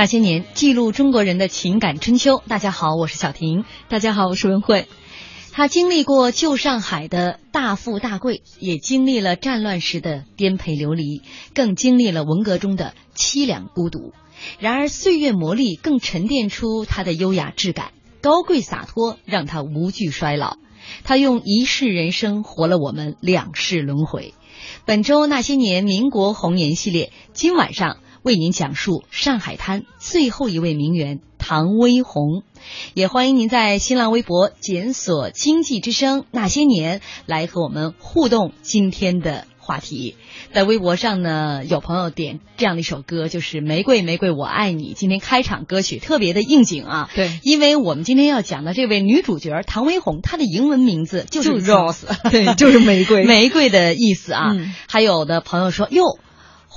[0.00, 2.42] 那些年，记录中国人的情感春秋。
[2.48, 3.66] 大家好，我是小婷。
[3.90, 4.88] 大家好，我是文慧。
[5.52, 11.20] 他经历过旧上海的大富大贵，也经历了战乱时的颠沛流离，
[11.52, 14.14] 更经历了文革中的凄凉孤独。
[14.58, 20.56] 然而，岁月磨砺，更沉淀出他的优雅质感，高贵洒脱，让他无惧衰老。
[21.04, 24.32] 他用一世人生活了我们两世轮回。
[24.86, 27.98] 本周那些年民国红颜系列，今晚上。
[28.22, 32.42] 为您讲述上海滩最后一位名媛唐薇红，
[32.92, 40.16] 也欢迎您在新浪微博检索“经济之声那些年”来和我们互动今天的话题。
[40.52, 44.92] 在微博上呢，有朋友点这样的一首歌，就是《玫瑰玫瑰我爱你》。
[44.94, 54.54] 今天开场歌曲特别的应景啊，对，因为我们今天要讲的这位女主角唐薇红，她的英文名字就是 Rose，对，就是玫瑰，玫瑰的意思啊。
[54.88, 56.18] 还有的朋友说，哟。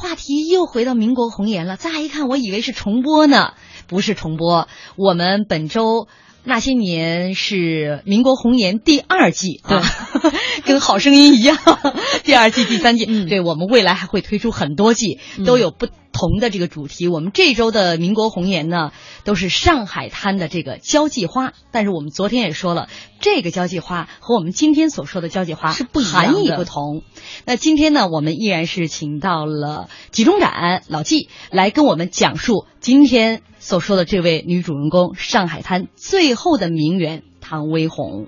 [0.04, 3.54] 话题又回到民国红颜了，乍一看我以为是重播呢，
[3.88, 4.68] 不是重播。
[4.98, 6.10] 我们本周
[6.44, 9.82] 那些年是民国红颜第二季啊，
[10.68, 11.58] 跟好声音一样，
[12.26, 13.06] 第二季、第三季。
[13.26, 15.88] 对我们未来还会推出很多季，都有不。
[16.14, 18.92] 同的这个主题，我们这周的民国红颜呢，
[19.26, 21.54] 都是上海滩的这个交际花。
[21.72, 22.88] 但是我们昨天也说了，
[23.20, 27.02] 这个交际花和我们今天所说的交际花是不含义不同。
[27.46, 38.28] 那今天呢，我们依然是请到了集中展老纪来跟我们讲述今天所说的这位女主人公——上海滩最后的名媛唐薇红。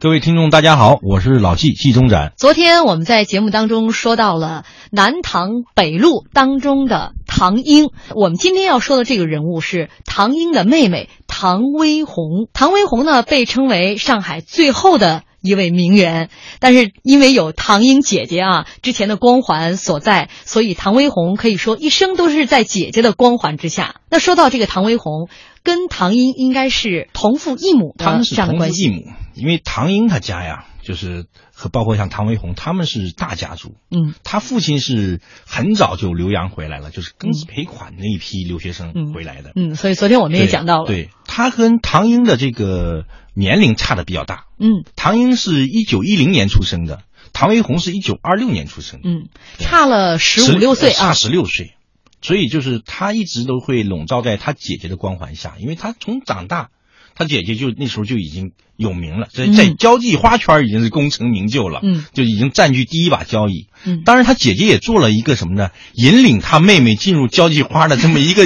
[0.00, 2.32] 各位听众，大家好，我是老纪纪中展。
[2.36, 12.46] 昨天我们在节目当中说到了南唐北路当中的唐英，我们今天要说的这个人物是唐英的妹妹唐薇红。
[12.52, 15.24] 唐薇红呢，被称为上海最后的。
[15.40, 24.00] 一位名媛，但是因为有唐英姐姐啊之前的光环所在，所以唐薇红可以说一生都是在姐姐的光环之下。
[24.10, 25.28] 那说到这个唐薇红，
[25.62, 28.86] 跟唐英应该是同父异母的这样的关系。
[28.88, 33.74] 同父异母，因为唐英他家呀，就是和包括像唐维宏，他们是大家族。
[33.90, 39.52] 嗯他父亲是很早就留洋回来了，就是庚子赔款那一批留学生回来的。
[39.54, 40.86] 嗯，所以昨天我们也讲到了。
[40.86, 44.44] 对他跟唐英的这个年龄差的比较大。
[44.58, 47.02] 嗯唐英是一九一零年出生的，
[47.32, 51.14] 唐维宏是一九二六年出生的，嗯，差了十五六岁啊差。
[51.14, 51.74] 十六岁，
[52.20, 56.70] 所以就是他一直都会笼罩在他姐姐的光环下，因为他从长大，
[57.18, 63.66] 他姐姐就那时候就已经有名了，在嗯在交际花圈已经是功成名就了，嗯就已经占据第一把交椅。
[63.84, 65.70] 嗯当然，他姐姐也做了一个什么呢？
[65.94, 68.44] 引领他妹妹进入交际花的这么一个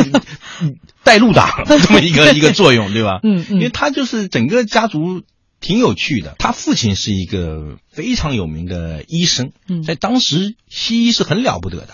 [1.04, 3.20] 带路党，这么一个一个作用，对吧？
[3.22, 5.22] 嗯因为嗯他就是整个家族
[5.60, 6.34] 挺有趣的。
[6.38, 11.88] 他父亲是一个非常有名的医生，嗯在当时西医是很了不得的，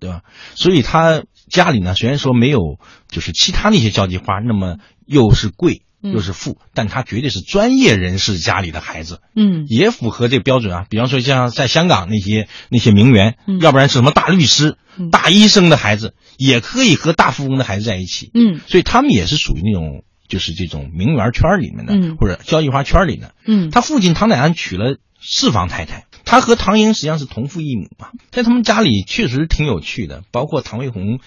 [0.00, 0.22] 对吧？
[0.56, 9.20] 所以他家里呢，虽然说没有就是其他那些交际花那么又是贵嗯又是富，但他绝对是专业人士家里的孩子。
[9.34, 10.86] 嗯也符合这个标准啊。
[10.88, 18.30] 比方说，像在香港那些那些名媛，嗯要不然是什么大律师、嗯大医生的孩子，也可以和大富翁的孩子在一起。
[18.34, 23.34] 嗯所以他们也是属于那种就是这种名媛圈里面的，嗯或者交际花圈里的。
[23.46, 31.18] 嗯，他父亲唐乃安娶了四房太太，他和唐英实际上是同父异母嘛，在他们家里确实挺有趣的，包括唐卫红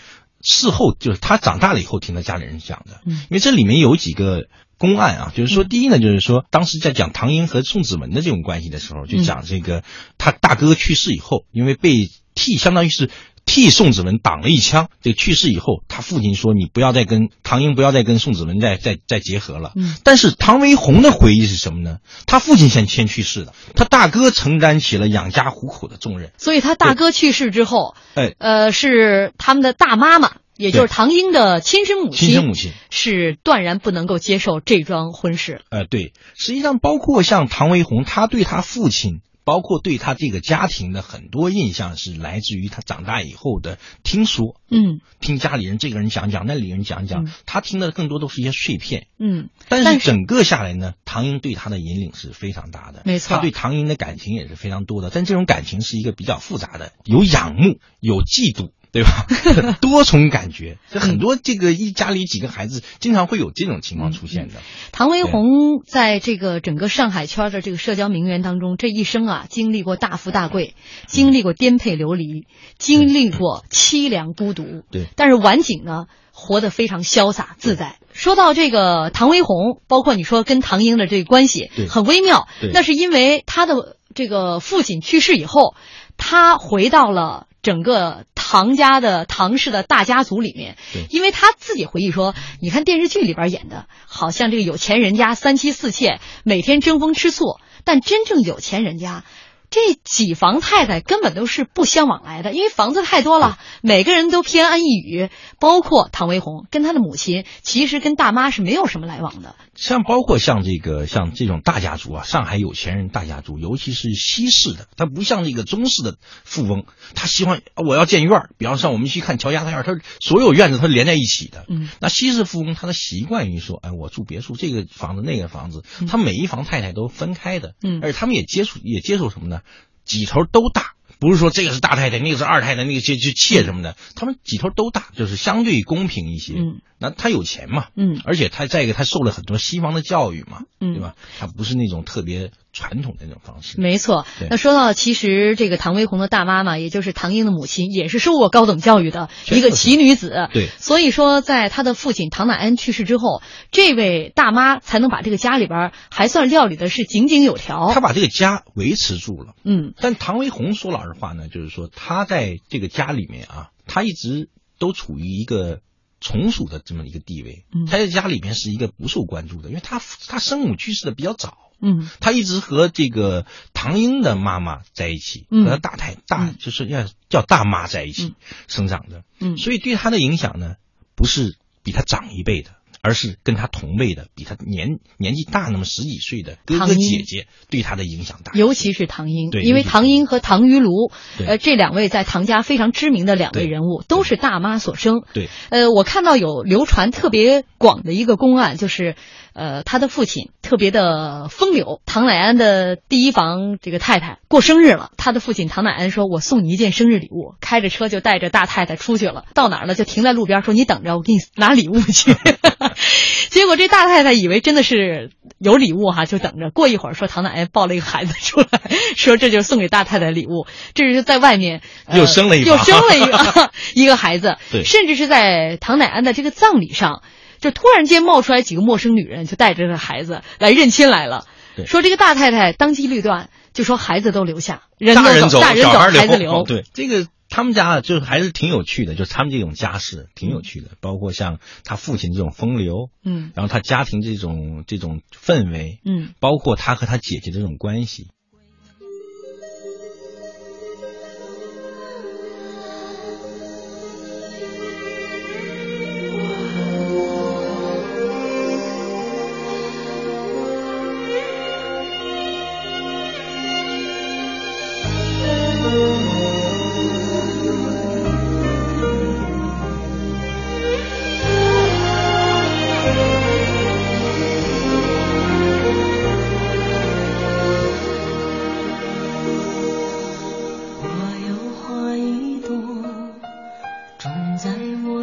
[0.41, 4.47] 事后就是他长大了以后听他家里人讲的，嗯因为这里面有几个。
[4.77, 9.83] 公案啊，就是说，第一呢，就是说，当时在讲唐英和宋子文的这种关系的时候，就讲这个
[10.17, 13.09] 他大哥去世以后，因为被替，相当于是
[13.45, 14.89] 替宋子文挡了一枪。
[15.01, 21.97] 这个去世以后，他父亲说：“你不要再跟唐英，不要再跟宋子文再再再结合了。”嗯但是唐维红的回忆是什么呢？
[22.25, 26.31] 他父亲先先去世的，他大哥承担起了养家糊口的重任。
[26.37, 32.71] 所以他大哥去世之后，哎，呃，是他们的大妈妈，也就是唐英的亲生母亲，亲生母亲。
[32.89, 35.61] 是断然不能够接受这桩婚事。
[35.69, 49.07] 呃，对，实际上包括像唐维红，他对他父亲，包括对他这个家庭的很多印象是来自于他长大以后的听说，嗯听家里人这个人讲讲，那里人讲讲，嗯他听的更多都是一些碎片。
[49.19, 58.71] 嗯，但但是是整个下来呢，唐英对他的引领是非常大的，没错他对唐英的感情也是非常多的，但这种感情是一个比较复杂的，有仰慕，有嫉妒。
[58.97, 59.77] 对吧？
[59.79, 64.55] 多重感觉，这很多这个一家里几个孩子经常会有这种情况出现的。
[64.91, 65.43] 唐维红
[65.85, 70.73] 在这个整个上海圈的这个社交名媛当中，这一生啊，经历过大富大贵，
[71.05, 72.47] 经历过颠沛流离，
[72.79, 74.83] 经历过凄凉孤独。
[74.89, 77.97] 对，但是晚景呢，活得非常潇洒自在。
[78.13, 85.75] 说到这个唐维红，包括你说跟唐英的这个关系对很微妙对，那是因为他的这个父亲去世以后，
[86.17, 99.23] 他回到了整个唐家的唐氏的大家族里面对，因为他自己回忆说，你看电视剧里边演的，好像这个有钱人家三妻四妾，每天争风吃醋，但真正有钱人家。
[99.69, 105.29] 这几房太太根本都是不相往来的，因为房子太多了，每个人都偏安一隅。
[105.59, 109.55] 包括唐维红跟他的母亲，其实跟大妈是没有什么来往的。
[109.75, 121.65] 像包括像这个像这种大家族啊，上海有钱人大家族，尤其是西式的，他不像这个中式的富翁，他喜欢我要建院儿，比方说我们去看乔家大院儿，他所有院子他连在一起的。
[121.69, 129.56] 嗯，那西式富翁他的习惯于说，哎，我住别墅，这个房子那个房子，嗯他每一房太太都分开的，嗯而且他们也接触也接受什么呢？
[130.05, 130.93] 几头都大。
[131.19, 136.53] 不是说这个是大太太，那个是二太太，那个就就妾什么的，他们几头都大，就是相对公平一些。
[136.53, 141.15] 嗯，那他有钱嘛，嗯而且他再一个，他受了很多西方的教育嘛，嗯对吧？
[141.39, 143.79] 他不是那种特别传统的那种方式。
[143.81, 144.25] 没错。
[144.49, 150.49] 那说到其实这个唐维红的大妈妈，也就是唐英的母亲，也是受过高等教育的一个奇女子。
[150.53, 157.91] 对所以说，在他的父亲唐乃恩去世之后，这位大妈才能把这个家里边还算料理的是井井有条。
[157.93, 159.53] 他把这个家维持住了。
[159.63, 165.81] 嗯但唐维红说老实话呢，就是说他在这个家里面啊，他一直都处于一个
[166.21, 167.65] 从属的这么一个地位。
[167.73, 171.57] 嗯他在家里面是一个不受关注的，因为他他生母去世的比较早。
[171.79, 178.35] 嗯他一直和这个唐英的妈妈在一起，嗯和他大太大嗯就是要叫大妈在一起嗯
[178.67, 179.23] 生长的。
[179.39, 180.77] 嗯所以对他的影响呢，
[181.15, 182.76] 不是比他长一辈的，
[183.07, 188.51] 而是跟他同辈的，比他年年纪大那么十几岁的哥哥姐姐对他的影响大。
[188.53, 191.09] 尤其是唐英，对因为唐英和唐于卢，
[191.45, 195.21] 呃，这两位在唐家非常知名的两位人物，都是大妈所生。
[195.33, 199.15] 对，呃，我看到有流传特别广的一个公案，就是，
[199.57, 201.99] 呃，他的父亲特别的风流。
[202.05, 212.35] 唐乃安的第一房这个太太过生日了，他的父亲唐乃安说：“我送你一件生日礼物。”开着车就带着大太太出去了，到哪儿了就停在路边说：“你等着，我给你拿礼物去。
[213.49, 216.69] ”结果这大太太以为真的是有礼物哈，就等着。
[216.69, 218.67] 过一会儿说唐奶奶抱了一个孩子出来，
[219.15, 220.67] 说这就是送给大太太礼物。
[220.93, 227.23] 这是在外面、呃又生了一把又生了一个 一个孩子，对甚至是在唐乃安的这个葬礼上，
[227.59, 231.45] 就突然间冒出来几个陌生女人，就带着这个孩子来认亲来了。
[231.75, 236.51] 对说这个大太太当机立断，就说孩子都留下，人都大人走，大人走，小孩孩子留。
[236.51, 248.27] 哦对，这个他们家就是还是挺有趣的，就是他们这种家世挺有趣的，包括像他父亲这种风流，嗯然后他家庭这种这种氛围，嗯，包括他和他姐姐这种关系。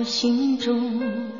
[0.05, 1.34] 心中，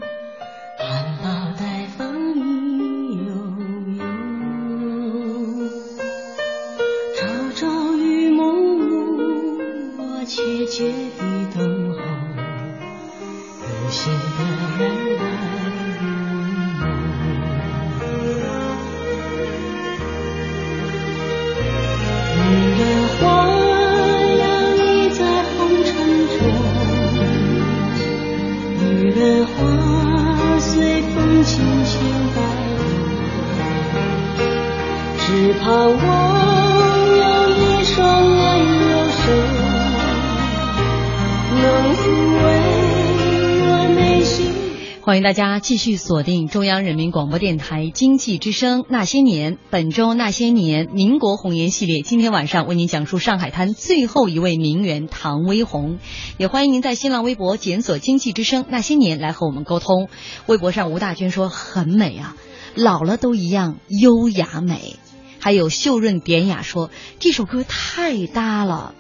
[45.25, 55.97] 大家继续锁定中央人民广播电台经济之声《那些年》，本周《那些年》民国红颜系列，今天晚上为您讲述上海滩最后一位名媛唐薇红。
[56.37, 60.11] 也欢迎您在新浪微博检索“经济之声那些年”来和我们沟通。
[60.45, 62.37] 微博上吴大娟说很美啊，
[62.75, 64.97] 老了都一样优雅美。
[65.39, 68.95] 还有秀润典雅说这首歌太搭了。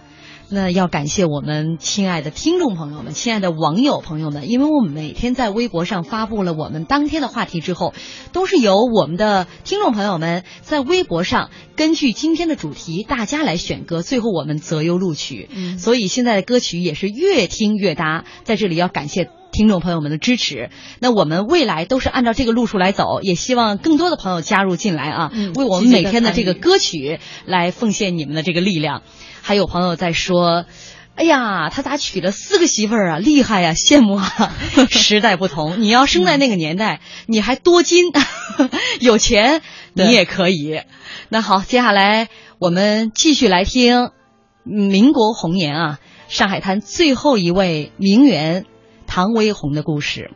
[0.54, 7.92] 那要感谢我们亲爱的听众朋友们、亲爱的网友朋友们，因为我们每天在微博上发布了我们当天的话题之后，
[8.32, 15.49] 都是由我们的听众朋友们在微博上根据今天的主题，大家来选歌，最后我们择优录取。
[15.52, 19.28] 嗯所以现在的歌曲也是越听越搭，在这里要感谢。
[19.54, 20.68] 听众朋友们的支持，
[20.99, 29.02] 那我们未来都是按照这个路数来走，也希望更多的朋友加入进来啊，嗯为我们每天的这个歌曲来奉献你们的这个力量。
[29.40, 30.66] 还有朋友在说。
[31.16, 33.18] 哎呀，他咋娶了四个媳妇儿啊？
[33.18, 34.52] 厉害呀、羡慕啊！
[34.90, 38.06] 时代不同，你要生在那个年代，你还多金，
[38.99, 40.80] 有钱，你也可以。
[41.28, 44.11] 那好，接下来我们继续来听
[44.66, 48.64] 嗯民国红颜啊，上海滩最后一位名媛
[49.14, 50.33] 唐薇红的故事。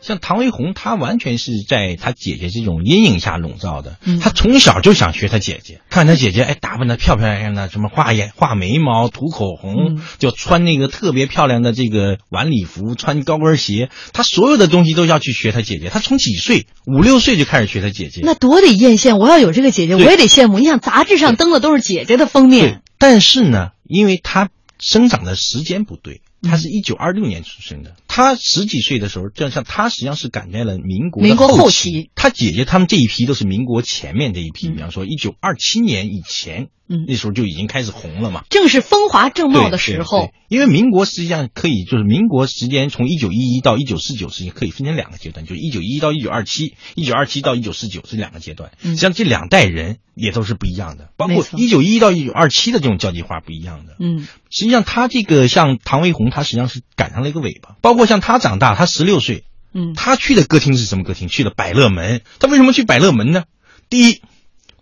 [0.00, 3.96] 像唐薇红，她完全是在她姐姐这种阴影下笼罩的。
[4.04, 15.88] 嗯她从小就想学她姐姐，看她姐姐哎打扮的漂漂亮亮的，什么画眼画眉毛、涂口红，嗯就穿那个特别漂亮的这个晚礼服，穿高跟鞋，她所有的东西都要去学她姐姐。
[15.88, 18.22] 她从几岁，五六岁就开始学她姐姐。
[18.24, 19.16] 那多得艳羡！
[19.16, 20.58] 我要有这个姐姐，我也得羡慕。
[20.58, 24.48] 你想，杂志上登的都是姐姐的封面，，但是呢，因为她
[24.80, 26.20] 生长的时间不对。
[26.42, 32.10] 她嗯是一九二六年出生的，他十几岁的时候，就像他实际上是赶在了民国的民国后后期。
[32.14, 34.74] 他姐姐他们这一批都是民国前面这一批，嗯。
[34.74, 37.04] 比方说一九二七年以前，嗯。
[37.08, 38.44] 那时候就已经开始红了嘛。
[38.50, 40.30] 正是风华正茂的时候。
[40.48, 48.70] 因为民国实际上可以就是民国时间从一九一一到一九四九之间可以分成两个阶段，就是一九一一到一九二七，一九二七到一九四九这两个阶段。
[48.82, 48.92] 嗯。
[48.92, 53.96] 实际上这两代人也都是不一样的，包括一九一一到一九二七的这种交际花不一样的。
[53.98, 54.26] 嗯。
[54.48, 57.76] 实际上，他这个像唐维红，他实际上是赶上了一个尾巴。
[57.80, 61.28] 包括像他长大，他十六岁，嗯，他去的歌厅是什么歌厅？
[61.28, 62.22] 去了百乐门。
[62.38, 63.44] 他为什么去百乐门呢？
[63.90, 64.22] 第一，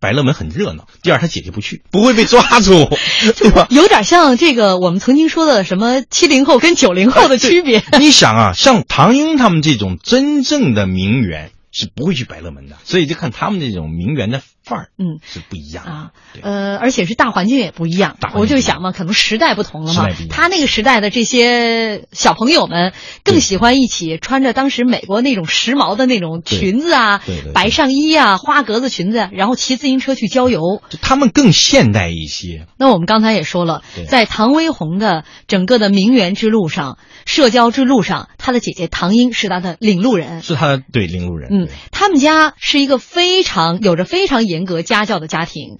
[0.00, 2.90] 百乐门很热闹；第二，他姐姐不去，不会被抓住，
[3.38, 3.66] 对吧？
[3.70, 7.82] 有点像这个我们曾经说的什么七零后跟九零后的区别。
[7.98, 16.10] 你想啊，像唐英他们这种真正的名媛是不会去百乐门的，所以就看他们这种名媛的范儿，嗯是不一样的啊，
[16.42, 22.92] 呃，而且是大环境也不一样我就想嘛，可能时代不同了嘛他那个时代的这些小朋友们
[23.22, 30.82] 更喜欢一起穿着当时美国那种时髦的那种裙子啊对对对，白上衣啊，花格子裙子啊，然后骑自行车去郊游。
[30.88, 32.66] 就他们更现代一些。
[32.76, 40.42] 那我们刚才也说了，在唐威红的整个的名媛之路上、社交之路上，他的姐姐唐英是他的领路人。
[40.42, 45.78] 是他的对领路人，嗯对，他们家是一个非常有着非常严格家教的家庭。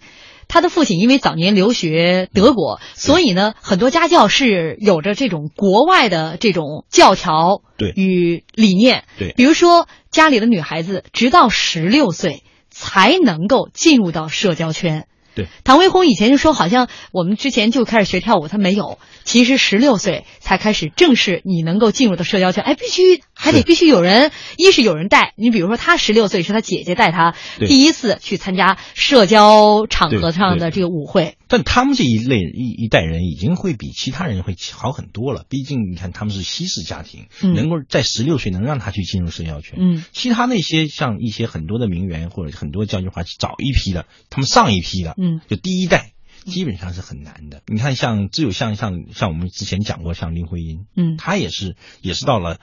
[0.49, 9.02] 他的父亲因为早年留学德国，所以呢，很多家教是有着这种国外的这种教条对与理念。
[9.18, 15.09] 对比如说家里的女孩子直到十六岁才能够进入到社交圈。
[15.35, 18.99] 对，唐薇红以前就说，好像我们之前就开始学跳舞，他没有。
[19.26, 25.35] 其实十六岁才开始正式你能够进入到社交圈，哎，必须还得必须有人，一是有人带。
[25.37, 31.37] 你比如说，他十六岁是他姐姐带他对第一次去参加社交场合上的这个舞会。
[31.49, 35.45] 但他们这一类一一代人已经会比其他人会好很多了。
[35.49, 39.78] 毕竟你看他们是西式家庭，嗯能够在十六岁能让他去进入社交圈。
[39.80, 46.12] 嗯，其他那些像一些很多的名媛或者很多教育化早一批的，他们上一批的，嗯，就第一代。
[46.47, 47.62] 基本上是很难的。
[47.67, 52.59] 你看像，只有像像像我们之前讲过，像林徽因，嗯她也是也是到了，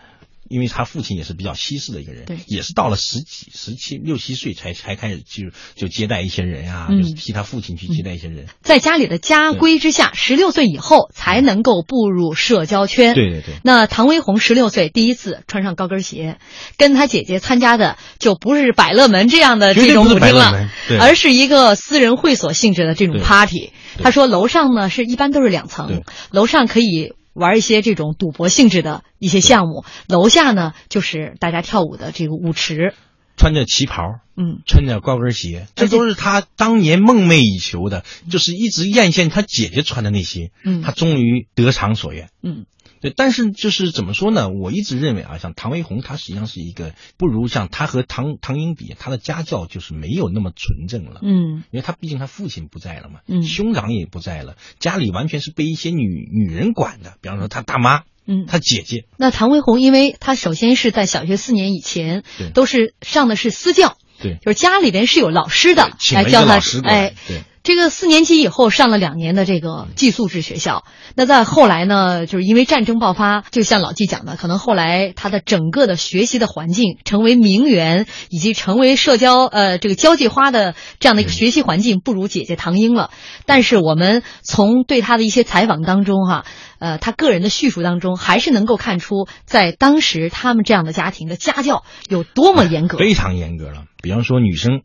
[0.54, 8.46] 因为他父亲也是比较西式的一个人，对也是到了十几、十七、六七岁才才开始就就接待一些人啊，嗯就是替他父亲去接待一些人。
[8.62, 13.16] 在家里的家规之下，十六岁以后才能够步入社交圈。
[13.16, 16.38] 对对对，那唐薇红十六岁第一次穿上高跟鞋，
[16.78, 20.70] 跟他姐姐参加的就不是百乐门这样的这种舞厅了
[21.00, 23.72] 而是一个私人会所性质的这种 party。
[23.98, 27.14] 对她说楼上呢是一般都是两层，楼上可以。
[27.34, 32.94] 玩一些这种赌博性质的一些项目，楼下呢就是大家跳舞的这个舞池，
[33.36, 40.82] 穿着旗袍，嗯，穿着高跟鞋，这都是他当年梦寐以求的，就是一直艳羡他姐姐穿的那些，嗯。
[40.82, 42.30] 他终于得偿所愿。
[42.42, 42.66] 嗯，
[43.04, 44.50] 对，但是就是怎么说呢？
[44.50, 51.20] 我一直认为啊，像唐维红，他实际上是一个不如像他和唐唐英比，他的家教就是没有那么纯正了。
[51.22, 58.46] 嗯因为他毕竟他父亲不在了嘛，嗯兄长也不在了，家里完全是被一些女女人管的，比方说他大妈、嗯。
[58.48, 70.84] 他姐姐，那唐维红，因为他首先是在小学四年以前对都是上的是私教，对，就是家里边是有老师的来教他哎，对，这个四年级以后上了两年的这个寄宿制学校，
[71.15, 83.12] 那在后来呢，就是因为战争爆发，就像老纪讲的，可能后来他的整个的学习的环境，成为名媛以及成为社交呃这个交际花的这样的一个学习环境，不如姐姐唐英了。
[83.45, 86.43] 但是我们从对他的一些采访当中哈、
[86.80, 92.97] 呃，他个人的叙述当中，还是能够看出，在当时他们这样的家庭的家教有多么严格。
[92.97, 93.86] 非常严格了。
[94.02, 94.82] 比方说女生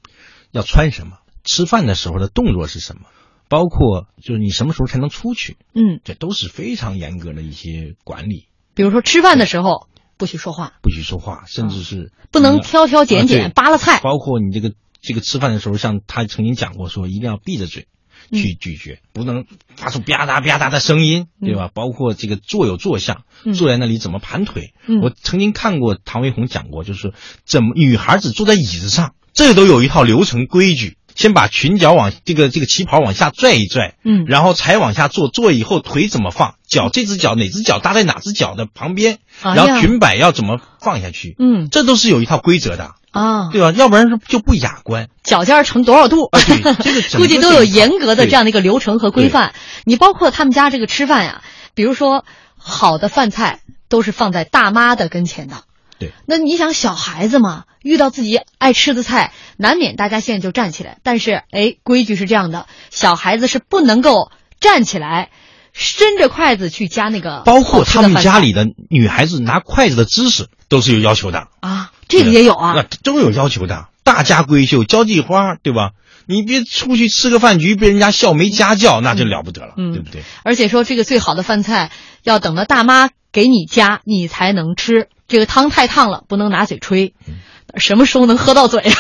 [0.52, 1.16] 要穿什么，
[1.48, 3.06] 吃饭的时候的动作是什么，
[3.48, 10.74] 包括就是你什么时候才能出去，嗯，这都是非常严格的一些管理，比如说吃饭的时候不许说话。
[10.82, 14.00] 不许说话，甚至是不能挑挑拣拣、啊扒拉菜。
[14.02, 17.88] 包括你这个这个吃饭的时候，像他曾经讲过说，一定要闭着嘴
[18.30, 21.70] 嗯去咀嚼，不能发出吧嗒吧嗒的声音，对吧？
[21.72, 24.74] 包括这个坐有坐相，嗯坐在那里怎么盘腿。
[24.87, 27.14] 嗯我曾经看过唐维红讲过，就是
[27.46, 30.97] 怎么女孩子坐在椅子上，这都有一套流程规矩。
[31.18, 42.92] 先把裙角往这个这个旗袍往下拽一拽，嗯然后才往下坐，坐以后腿怎么放，脚这只脚哪只脚搭在哪只脚的旁边，哎然后裙摆要怎么放下去，嗯这都是有一套规则的。
[43.11, 43.72] 啊，对吧？
[43.72, 45.09] 要不然就不雅观。
[45.24, 46.26] 脚尖儿成多少度？
[46.31, 49.54] 啊对这个 估计都有严格的这样的一个流程和规范。
[49.85, 51.42] 你包括他们家这个吃饭呀，
[51.74, 52.24] 比如说
[52.57, 55.64] 好的饭菜都是放在大妈的跟前的。
[55.98, 60.98] 对，那你想小孩子嘛，遇到自己爱吃的菜，难免大家现在就站起来。
[61.02, 65.30] 但是，哎，规矩是这样的，小孩子是不能够站起来，
[65.72, 72.82] 伸着筷子去夹那个包括他们家里的女孩子拿筷子的姿势都是有要求的，啊，这个也有啊那。
[73.02, 73.86] 都有要求的。
[74.02, 75.90] 大家闺秀、交际花，对吧？
[76.26, 80.22] 你别出去吃个饭局，被人家笑没家教，那就了不得了，嗯对不对？
[80.44, 81.90] 而且说这个最好的饭菜
[82.22, 85.08] 要等到大妈给你夹，你才能吃。
[85.26, 87.12] 这个汤太烫了，不能拿嘴吹。
[87.26, 87.34] 嗯
[87.76, 88.94] 什么时候能喝到嘴啊？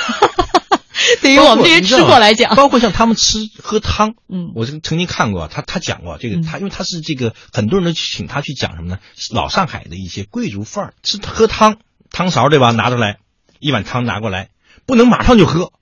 [1.22, 8.98] 对于我们这些吃货来讲，包括像他们吃喝汤，嗯我这个曾经看过，他他讲过这个，嗯他因为他是这个很多人都请他去讲什么呢？
[9.32, 11.78] 老上海的一些贵族范儿，吃喝汤，
[12.10, 12.72] 汤勺对吧？
[12.72, 13.18] 拿出来，
[13.60, 14.50] 一碗汤拿过来，
[14.86, 15.72] 不能马上就喝，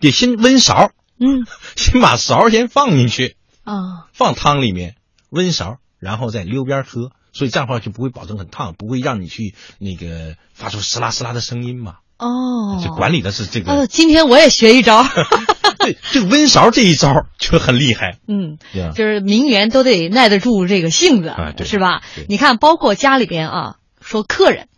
[0.00, 4.96] 得先温勺，嗯 先把勺先放进去，啊，放汤里面，
[5.30, 7.12] 温勺，然后再溜边喝。
[7.34, 11.96] 所以这样的话就不会保证很烫，不会让你去那个发出嘶啦嘶啦的声音嘛。
[12.22, 13.72] 哦，就管理的是这个。
[13.72, 15.04] 哦，今天我也学一招。
[15.78, 18.58] 对，这个温勺这一招就很厉害，嗯？
[18.94, 22.02] 就是名媛都得耐得住这个性子，啊对是吧？
[22.28, 24.68] 你看，包括家里边啊，说客人，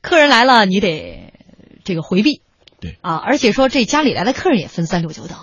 [0.00, 1.34] 客人来了，你得
[1.84, 2.40] 这个回避，
[2.80, 5.36] 对啊，而且说这家里来的客人也分三六九等，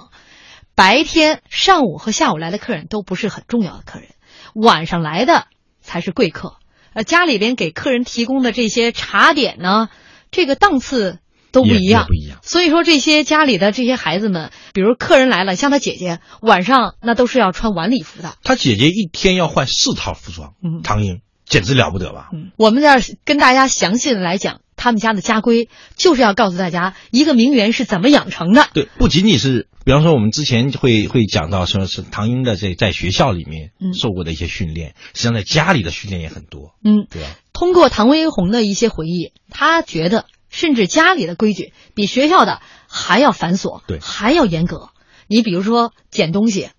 [0.73, 4.09] 白天上午和下午来的客人都不是很重要的客人，
[4.55, 5.45] 晚上来的
[5.81, 6.55] 才是贵客。
[6.93, 9.89] 呃，家里边给客人提供的这些茶点呢，
[10.31, 11.19] 这个档次
[11.55, 12.39] 都不一样不一样。
[12.43, 18.35] 所以说，这些家里的这些孩子们，比如客人来了，像他姐姐，晚上那都是要穿晚礼服的。
[18.43, 22.29] 他姐姐一天要换四套服装，嗯唐英简直了不得吧？
[22.33, 28.67] 嗯，我们这儿跟大家详细的来讲他们家的家规，就是要告诉大家一个名媛是怎么养成的。
[28.73, 37.29] 对，不仅仅是，比方说我们之前会会讲到说是唐英的这在学校里面嗯受过的一些训练，实际上在家里的训练也很多，嗯，对吧？
[37.53, 44.89] 通过唐薇红的一些回忆，他觉得甚至家里的规矩比学校的还要繁琐，对还要严格。
[45.27, 46.69] 你比如说捡东西，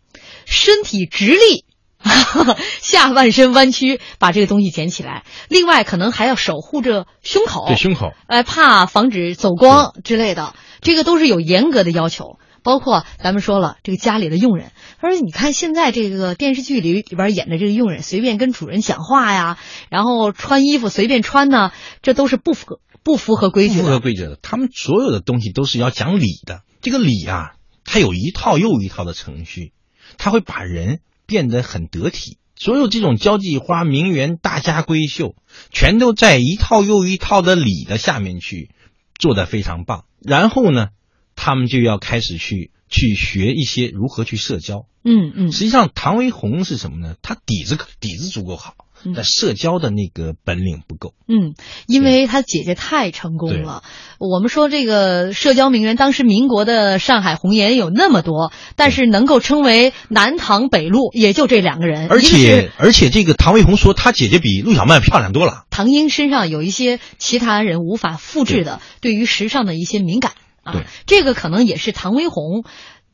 [0.47, 1.67] 身体直立。
[2.81, 5.25] 下半身弯曲，把这个东西捡起来。
[5.49, 12.39] 另外，可能还要守护着胸口，对胸口，哎，怕防止走光之类的，这个都是有严格的要求。
[12.67, 19.57] 包括咱们说了，这个家里的佣人，他说：“你看现在这个电视剧里里边演的这个佣人，随便跟主人讲话呀，
[19.89, 21.71] 然后穿衣服随便穿呢，
[22.03, 24.01] 这都是不符合不符合规矩不符合。
[24.01, 26.63] 规矩的，他们所有的东西都是要讲理的。
[26.81, 27.53] 这个理啊，
[27.85, 29.73] 它有一套又一套的程序，
[30.19, 32.39] 它会把人变得很得体。
[32.57, 35.37] 所有这种交际花、名媛、大家闺秀，
[35.71, 38.71] 全都在一套又一套的理的下面去
[39.17, 40.05] 做得非常棒。
[40.21, 40.89] 然后呢，
[41.37, 44.87] 他们就要开始去去学一些如何去社交。
[45.05, 47.15] 嗯嗯实际上，唐维红是什么呢？
[47.23, 51.15] 他底子底子足够好嗯，但社交的那个本领不够。
[51.29, 51.55] 嗯，
[51.87, 53.85] 因为他姐姐太成功了。
[54.19, 62.09] 我们说这个社交名媛，当时民国的上海红颜有那么多，但是能够称为南唐北陆，也就这两个人。
[62.09, 65.67] 而且而且，这个唐维红说他姐姐比陆小曼漂亮多了。
[65.71, 70.33] 唐英身上有一些其他人无法复制的对于时尚的一些敏感
[70.67, 72.65] 啊对，这个可能也是唐薇红，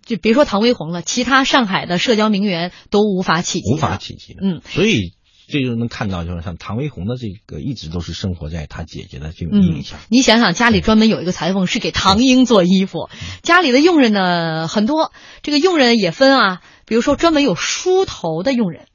[0.04, 4.40] 就别说唐薇红了，其他上海的社交名媛都无法企及无法企及的。
[4.42, 5.12] 嗯，所以
[5.48, 13.10] 这就能看到，就是像唐维红的这个，一直都是生活在他姐姐的这种嗯印象。，你想想，家里专门有一个裁缝是给唐英做衣服，
[13.42, 15.12] 家里的佣人呢很多，
[15.42, 18.86] 这个佣人也分啊，比如说专门有梳头的佣人，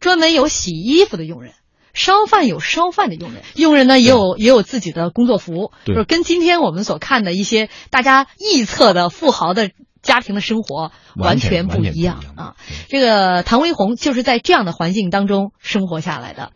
[0.00, 1.52] 专门有洗衣服的佣人。
[1.92, 9.70] 烧饭有烧饭的佣人，佣人呢也有也有自己的工作服，就是跟今天我们所看的一些大家臆测的富豪的
[10.02, 12.56] 家庭的生活完全全不一样啊。
[12.88, 16.52] 这个唐薇红就是在这样的环境当中生活下来的。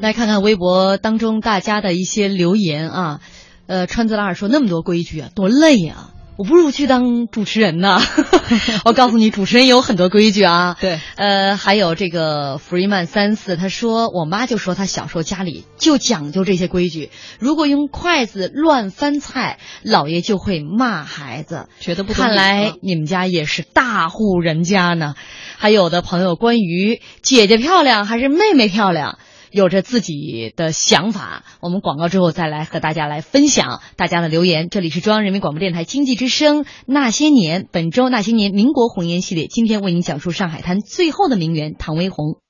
[0.00, 3.20] 来看看微博当中大家的一些留言啊，
[3.66, 8.00] 呃，川子拉尔说那么多规矩啊，多累呀、我不如去当主持人呢。
[8.84, 10.76] 我告诉你，主持人有很多规矩啊。
[10.80, 21.68] 对，呃，还有这个福瑞曼三四，他说我妈就说他小时候家里就讲究这些规矩，如果用筷子乱翻菜，姥爷就会骂孩子。
[21.78, 25.14] 觉得不懂看来你们家也是大户人家呢。
[25.56, 29.18] 还有的朋友关于姐姐漂亮还是妹妹漂亮，
[29.54, 31.44] 有着自己的想法。
[31.60, 34.68] 我们广告之后再来和大家来分享大家的留言。
[34.68, 42.43] 这里是中央人民广播电台经济之声《那些年》，本周《那些年》民国红颜系列，今天为您讲述上海滩最后的名媛唐薇红。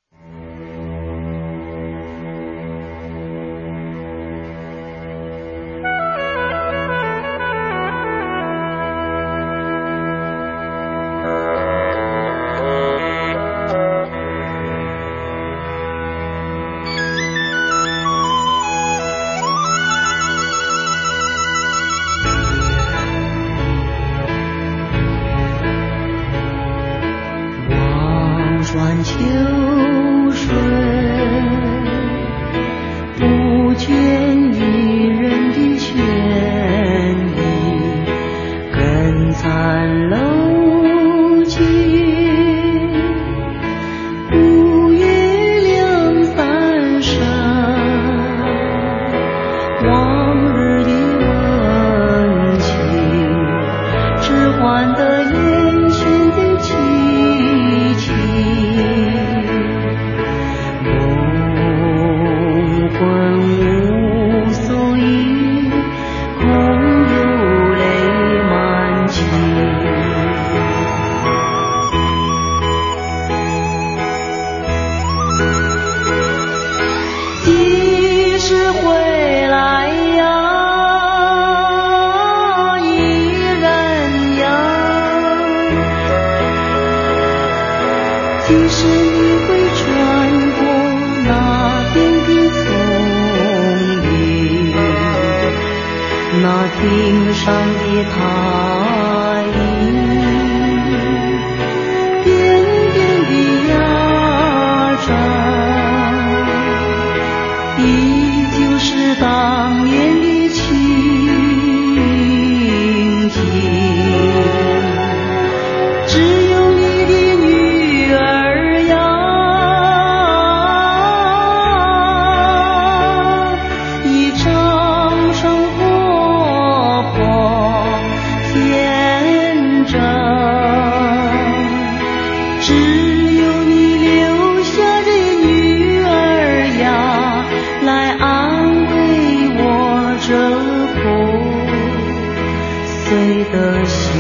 [143.15, 144.11] 碎的心。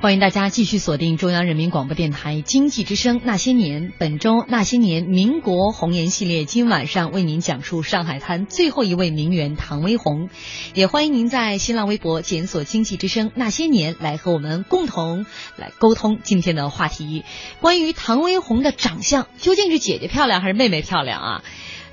[0.00, 10.28] 欢迎大家继续锁定中央人民广播电台经济之声《那些年》，本周《那些年》民国红颜系列，今晚上为您讲述上海滩最后一位名媛唐薇红。
[10.74, 15.24] 也欢迎您在新浪微博检索“经济之声那些年”来和我们共同
[15.56, 17.24] 来沟通今天的话题。
[17.60, 21.44] 关于唐薇红的长相，究竟是姐姐漂亮还是妹妹漂亮啊？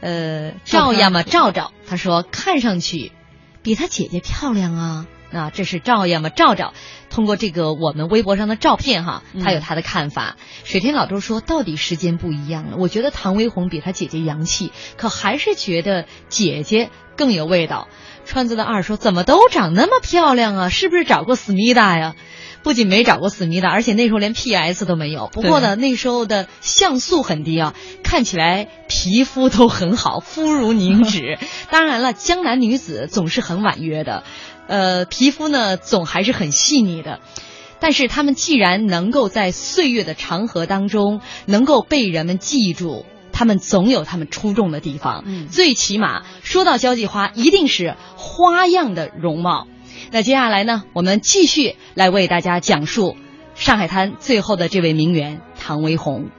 [0.02, 3.12] 呃，赵呀嘛，赵赵，他说看上去
[3.70, 5.06] 比她姐姐漂亮啊。
[5.32, 6.74] 啊，这是照样嘛，照照。
[7.12, 10.38] 通过这个我们微博上的照片哈，他有他的看法。
[10.64, 12.78] 水天老周说，到底时间不一样了。
[12.78, 17.90] 我觉得唐薇红比她姐姐洋气，可还是觉得姐姐更有味道。
[18.26, 20.70] 川子的二说，怎么都长那么漂亮啊？
[20.70, 22.16] 是不是找过思密达呀？
[22.64, 25.28] 不仅没找过思密达，而且那时候连 PS 都没有。
[25.32, 31.38] 不过呢，那时候的像素很低啊，看起来皮肤都很好，肤如凝脂。
[31.72, 34.24] 当然了，江南女子总是很婉约的。
[34.68, 37.20] 呃，皮肤呢总还是很细腻的，
[37.80, 45.24] 但是他们既然能够在岁月的长河当中能够被人们记住，他们总有他们出众的地方。
[45.26, 49.66] 嗯最起码说到交际花，一定是花样的容貌。
[50.12, 53.16] 那接下来呢，我们继续来为大家讲述
[53.56, 56.30] 上海滩最后的这位名媛唐薇红。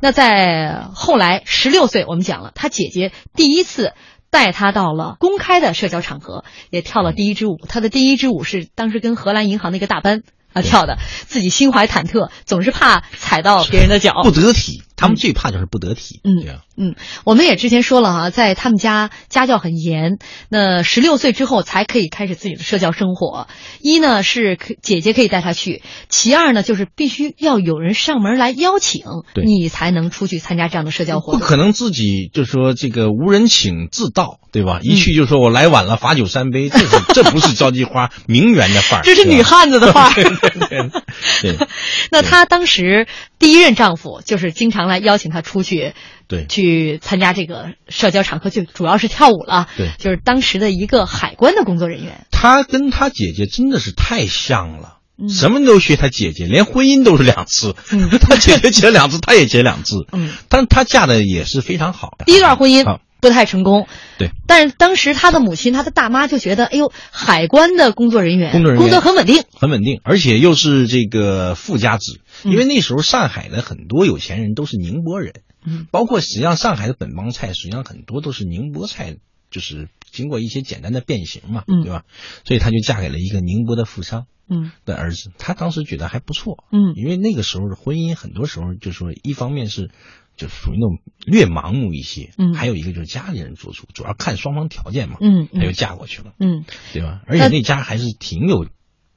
[0.00, 3.94] 那在后来十六岁，我们讲了，她姐姐第一次
[4.30, 7.58] 带她到了公开的社交场合，也跳了第一支舞。
[7.68, 10.22] 她的第一支舞是当时跟荷兰银行的一个大班
[10.52, 14.82] 啊跳的，自己心怀忐忑，总是怕踩到别人的脚，不得体。
[14.98, 16.20] 他们最怕就是不得体。
[16.24, 20.18] 嗯对啊，嗯，我们也之前说了哈，在他们家家教很严，
[20.50, 23.46] 那十六岁之后才可以开始自己的社交生活。
[23.80, 31.40] 一呢是可姐姐可以带他去，其二呢就是必须要有人上门来邀请，对你才能出去参加这样的社交活动。
[31.40, 34.80] 不可能自己就说这个无人请自到，对吧？
[34.82, 40.14] 嗯一去就说我来晚了，罚酒三杯，这是 这不是交际花名媛的范儿，这是女汉子的范儿。
[41.42, 41.56] 对
[42.10, 43.06] 那他当时
[43.38, 45.94] 第一任丈夫就是经常来邀请她出去，
[46.26, 49.68] 对去参加这个社交场合，就主要是跳舞了。
[49.76, 52.26] 对就是当时的一个海关的工作人员。
[52.30, 54.94] 她跟她姐姐真的是太像了。
[55.20, 57.74] 嗯什么都学她姐姐，连婚姻都是两次。
[57.90, 60.06] 嗯 他姐姐结两次，她也结两次。
[60.12, 62.16] 嗯，但她嫁的也是非常好。
[62.24, 63.86] 第一段婚姻啊不太成功。
[64.18, 69.44] 对，但是当时他的母亲，他的大妈就觉得，哎呦，海关的工作人员，工作人员工作很稳定。
[69.52, 79.16] 很稳定，而且又是这个富家子，嗯因为那时候上海的很多有钱人都是宁波人，嗯，包括实际上上海的本帮菜，实际上很多都是宁波菜，
[79.50, 82.04] 就是经过一些简单的变形嘛，嗯对吧？
[82.44, 89.90] 所以她就嫁给了一个宁波的富商嗯的儿子，她当时觉得还不错，嗯因为那个时候的婚姻很多时候就说一方面是。
[90.38, 97.20] 就属于那种略盲目一些，嗯还有一个就是家里人做主，主要看双方条件嘛，嗯她就嗯嫁过去了，嗯，对吧？
[97.26, 98.66] 而且那家还是挺有，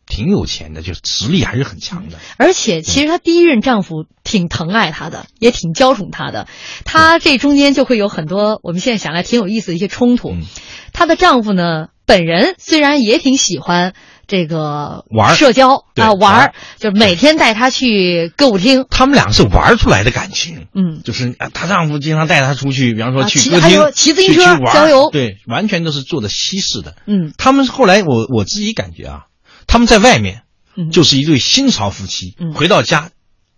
[0.08, 2.18] 挺有钱的，就是实力还是很强的。
[2.38, 6.48] 而且其实她第一任丈夫挺疼爱她的，也挺娇宠她的。
[6.84, 10.32] 她这中间就会有很多我们现在想来挺有意思的一些冲突。
[10.32, 10.42] 嗯
[10.92, 13.94] 她的丈夫呢，本人虽然也挺喜欢
[14.32, 15.36] 这个玩儿。
[15.36, 18.86] 社交啊玩儿就每天带她去歌舞厅。
[18.90, 21.02] 他们俩是玩出来的感情，嗯。
[21.04, 25.10] 就是啊她丈夫经常带她出去，比方说去歌厅、骑自行车郊游。
[25.12, 26.96] 对，完全都是做的西式的。
[27.08, 27.34] 嗯。
[27.38, 29.20] 他们后来我我自己感觉啊，
[29.68, 30.44] 他们在外面
[30.78, 32.54] 嗯，就是一对新潮夫妻，嗯。
[32.54, 33.10] 回到家，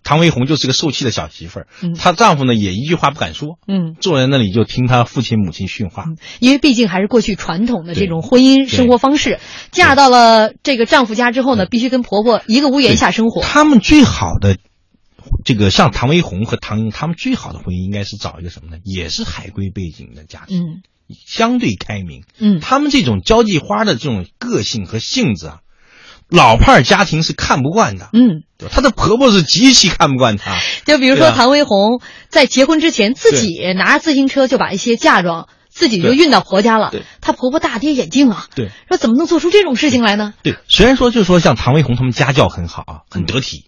[0.04, 3.96] 唐薇红就是个受气的小媳妇儿，嗯她丈夫呢也一句话不敢说，嗯。
[4.00, 6.06] 坐在那里就听她父亲母亲训话。
[6.40, 9.40] 因为毕竟还是过去传统的这种婚姻生活方式，
[9.72, 13.42] 嫁到了这个丈夫家之后呢，必须跟婆婆一个屋檐下生活。
[13.42, 14.58] 他们最好的
[15.46, 18.82] 这个像唐薇红和唐英，他们最好的婚姻应该是找一个什么呢？
[18.84, 20.82] 也是海归背景的家庭，嗯
[21.26, 22.24] 相对开明。
[22.40, 25.60] 嗯他们这种交际花的这种个性和性子啊，
[26.34, 28.10] 老派家庭是看不惯的。
[28.12, 30.58] 嗯，对她的婆婆是极其看不惯她。
[30.84, 37.04] 就比如说唐薇红在结婚之前，自己拿着自行车就把一些嫁妆自己就运到婆家了对。
[37.22, 40.34] 她婆婆大跌眼镜啊，对说怎么能做出这种事情来呢？
[40.42, 43.66] 对，虽然说就是说像唐维红他们家教很好啊，很得体，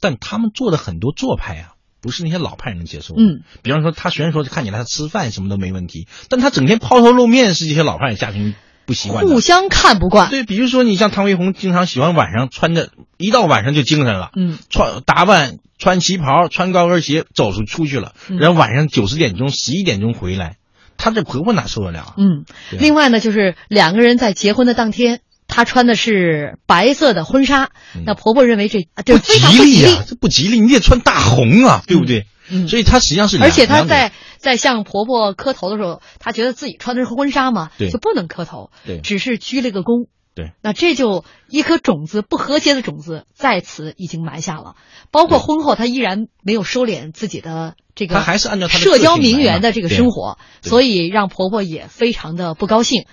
[0.00, 1.68] 但他们做的很多做派啊，
[2.02, 3.22] 不是那些老派人能接受的。
[3.22, 8.54] 嗯，比方说他虽然说看起来他吃饭什么都没问题，但他整天抛头露面是这些老派人家庭
[8.86, 9.26] 不习惯。
[9.26, 10.30] 互相看不惯。
[10.30, 20.56] 对，比如说你像唐维红，经常喜欢晚上穿着，一到晚上就精神了，嗯，穿打扮穿旗袍，穿高跟鞋走出出去了，嗯然后晚上九十点钟、十一点钟回来，
[20.96, 22.14] 她这婆婆哪受得了啊？
[22.18, 22.44] 嗯，
[22.78, 32.20] 另外呢，就是两个人在结婚的当天，她穿的是白色的婚纱，嗯那婆婆认为这不非常不吉利吉利啊，，这不吉利，你得穿大红啊，对不对？
[32.20, 32.24] 嗯
[32.68, 40.08] 所以她实际上是，而且她在在向婆婆磕头的时候，她觉得自己穿的是婚纱嘛，对就不能磕头，对只是鞠了个躬。
[40.32, 44.76] 对，那这就一颗种子不和谐的种子在此已经埋下了。
[45.10, 53.06] 包括婚后，她依然没有收敛自己的这个，她还是按照社交名媛的这个生活，所以让婆婆也非常的不高兴。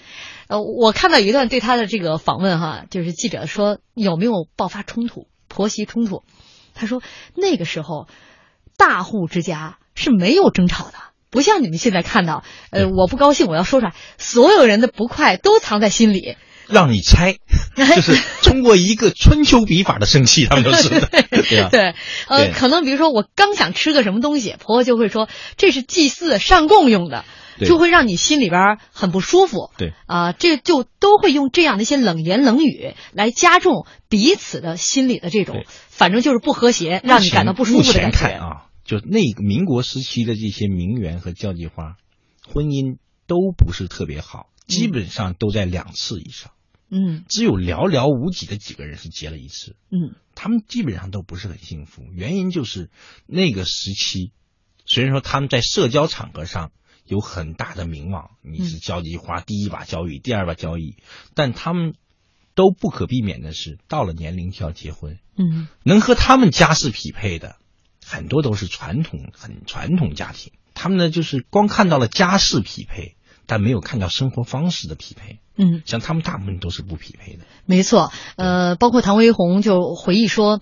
[0.48, 6.24] 呃，我看到一段对她的这个访问哈，就是记者说有没有爆发冲突，婆媳冲突？
[6.76, 7.02] 她说
[7.34, 8.08] 那个时候
[8.78, 10.94] 大户之家是没有争吵的，
[11.30, 16.38] 不像你们现在看到，呃，我不高兴我要说出来，所有人的不快都藏在心里。
[16.70, 17.38] 让你猜，
[17.78, 21.00] 就是通过一个春秋笔法的生气，他们都是的，
[21.32, 21.70] 对 吧？
[21.70, 21.96] 对，
[22.28, 22.52] 呃，对。
[22.52, 27.24] 可能比如说我刚想吃个什么东西，婆婆就会说这是祭祀上供用的，
[27.66, 29.72] 就会让你心里边很不舒服。
[29.78, 29.94] 对。
[30.08, 38.46] 啊、这就都会用这样的一些冷言冷语来加重彼此的心里的这种，反正就是不和谐，让你感到不舒服的感目前看觉。
[38.46, 41.98] 啊，就那个民国时期的这些名媛和交际花，
[42.48, 42.98] 婚姻
[43.28, 46.54] 都不是特别好，基本上都在两次以上，
[46.90, 47.26] 嗯。
[47.28, 49.76] 只有寥寥无几的几个人是结了一次。
[49.92, 50.16] 嗯。
[50.36, 52.90] 他们基本上都不是很幸福，原因就是
[53.26, 54.32] 那个时期，
[54.86, 56.72] 虽然说他们在社交场合上
[57.06, 60.96] 有很大的名望，你是交际花，第一把交椅，第二把交椅，
[61.34, 61.96] 但他们
[62.56, 65.68] 都不可避免的是，到了年龄就要结婚，嗯。
[65.84, 67.58] 能和他们家世匹配的，
[68.08, 73.16] 很多都是传统很传统家庭，他们呢就是光看到了家世匹配，
[73.46, 77.44] 但没有看到生活方式的匹配，嗯，像他们大部分都是不匹配的。
[77.66, 78.12] 没错。
[78.38, 80.62] 呃，包括唐维红就回忆说。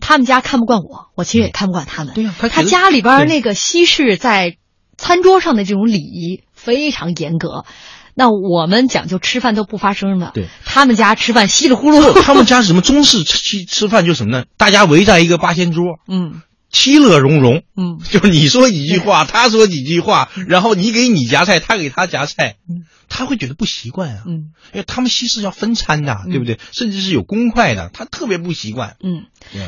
[0.00, 2.14] 他们家看不惯我，我其实也看不惯他们。
[2.14, 4.56] 对呀他他家里边那个西式在
[4.96, 7.66] 餐桌上的这种礼仪非常严格。
[8.14, 12.22] 那我们讲究吃饭都不发声的，对他们家吃饭稀里呼噜。
[12.22, 14.44] 他们家是什么中式吃吃饭就什么呢？
[14.56, 17.62] 大家围在一个八仙桌，嗯其乐融融。
[17.76, 24.22] 嗯就是你说几句话，他说几句话，然后你给你夹菜，他给他夹菜，嗯他会觉得不习惯啊。
[24.26, 26.58] 嗯因为他们西式要分餐的，对不对？
[26.70, 28.96] 甚至是有公筷的，他特别不习惯。
[29.02, 29.24] 嗯。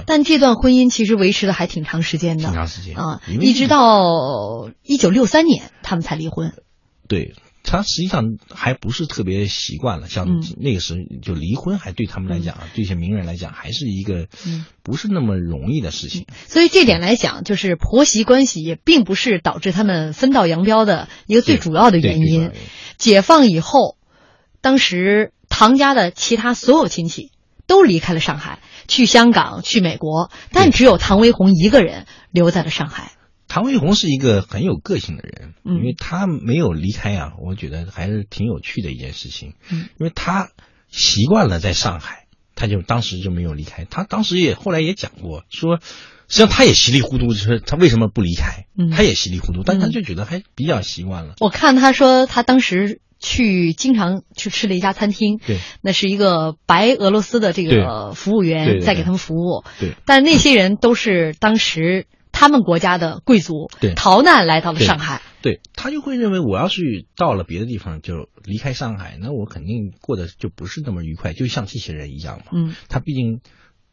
[0.07, 6.55] 但这段婚姻其实维持的还挺长时间的，挺长时间啊，一直到一九六三年他们才离婚。
[7.07, 7.35] 对
[7.67, 16.27] 他实际上还不是特别习惯了，像嗯那个时候就离婚，还对他们来讲，对一些名人来讲，还是一个嗯不是那么容易的事情。
[16.47, 22.49] 所以这点来讲，就是婆媳关系也并不是导致他们分道扬镳的一个最主要的原因对最主要。
[22.49, 23.97] 的原因解放以后，
[24.61, 27.33] 当时唐家的其他所有亲戚
[27.67, 33.13] 都离开了上海，去香港、去美国，但只有唐维红一个人留在了上海。
[33.55, 35.77] 唐维红是一个很有个性的人，嗯。
[35.77, 39.55] 因为他没有离开啊，我觉得还是挺有趣的一件事情。
[39.71, 40.49] 嗯，因为他
[40.91, 43.85] 习惯了在上海，他就当时就没有离开。
[43.85, 45.85] 他当时也后来也讲过，说实
[46.27, 48.67] 际上他也稀里糊涂，就是他为什么不离开？
[48.77, 48.91] 嗯。
[48.91, 51.35] 他也稀里糊涂，但他嗯就觉得还比较习惯了。
[51.39, 55.61] 我看他说他当时去经常去吃的一家餐厅，对。
[55.81, 59.93] 那是一个白俄罗斯的这个服务员在给他们服务，对。
[60.05, 63.95] 但那些人都是当时他们国家的贵族，对。
[63.95, 72.47] 逃难来到了上海，对，他就会认为我要是到了别的地方就离开上海，那我肯定过得就不是那么愉快，就像这些人一样嘛。
[72.53, 72.75] 嗯。
[72.89, 73.41] 他毕竟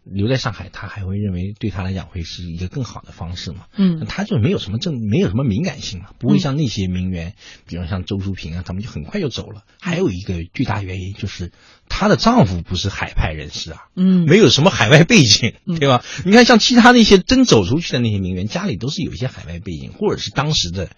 [0.04, 3.66] 留在上海，他还会认为对他来讲会是一个更好的方式嘛。
[3.78, 7.36] 嗯他就没有什么正，没有什么敏感性嘛，不会像那些名媛，
[7.68, 9.64] 比如像周淑萍啊，他们就很快就走了。
[9.80, 11.52] 还有一个巨大原因就是
[11.88, 16.04] 她的丈夫不是海派人士啊，嗯没有什么海外背景嗯，对吧？
[16.26, 20.90] 你看像其他那些真走出去的那些名媛，家里都是有一些海外背景，或者是当时的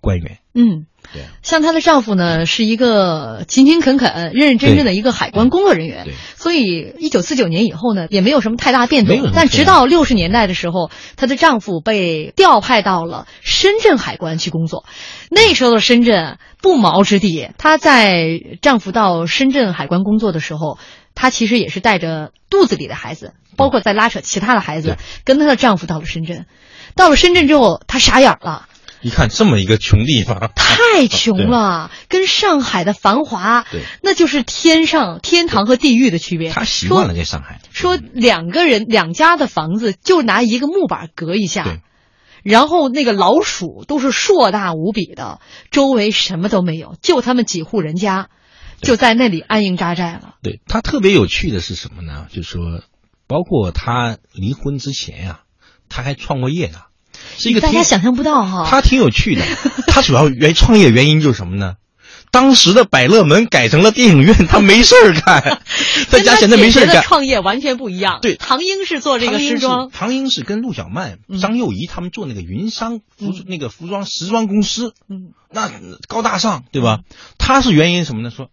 [0.00, 0.38] 官员。
[0.54, 0.86] 嗯。
[1.12, 14.84] 对像她的丈夫呢，是一个勤勤恳恳、认认真真的一个海关工作人员对，所以一九四九年以后呢，也没有什么太大变动但直到六十年代的时候，她的丈夫被调派到了深圳海关去工作。
[15.30, 20.78] 那时候的深圳不毛之地，她在丈夫到深圳海关工作的时候，
[21.14, 26.46] 她其实也是带着肚子里的孩子，包括在拉扯其他的孩子，跟她的丈夫到了深圳。
[26.94, 28.68] 到了深圳之后，她傻眼了。
[29.02, 36.50] 你看这么一个穷地方， 太穷了，跟上海的繁华对，那就是天上天堂和地狱的区别。
[36.50, 37.60] 他习惯了在上海。
[37.70, 41.80] 说两个人两家的房子就拿一个木板隔一下对，
[42.42, 45.40] 然后那个老鼠都是硕大无比的，
[45.70, 48.28] 周围什么都没有，就他们几户人家
[48.80, 50.34] 就在那里安营扎寨了。
[50.42, 52.26] 对他特别有趣的是什么呢？
[52.30, 52.82] 就是说，
[53.26, 55.40] 包括他离婚之前呀、
[55.88, 56.82] 他还创过业的，
[57.38, 59.42] 是一个大家想象不到哈，他挺有趣的。
[59.86, 61.74] 他主要原创业原因就是什么呢？
[62.30, 65.60] 当时的百乐门改成了电影院，他没事儿干，
[66.08, 67.02] 在家闲着没事儿干。
[67.02, 68.20] 创业完全不一样。
[68.22, 75.70] 对唐英是做这个时装，唐英是跟陆小曼、嗯张幼仪他们做那个云商服、嗯那个服装时装公司，嗯，那
[76.08, 77.00] 高大上，对吧？
[77.36, 78.30] 他是原因什么呢？
[78.30, 78.48] 说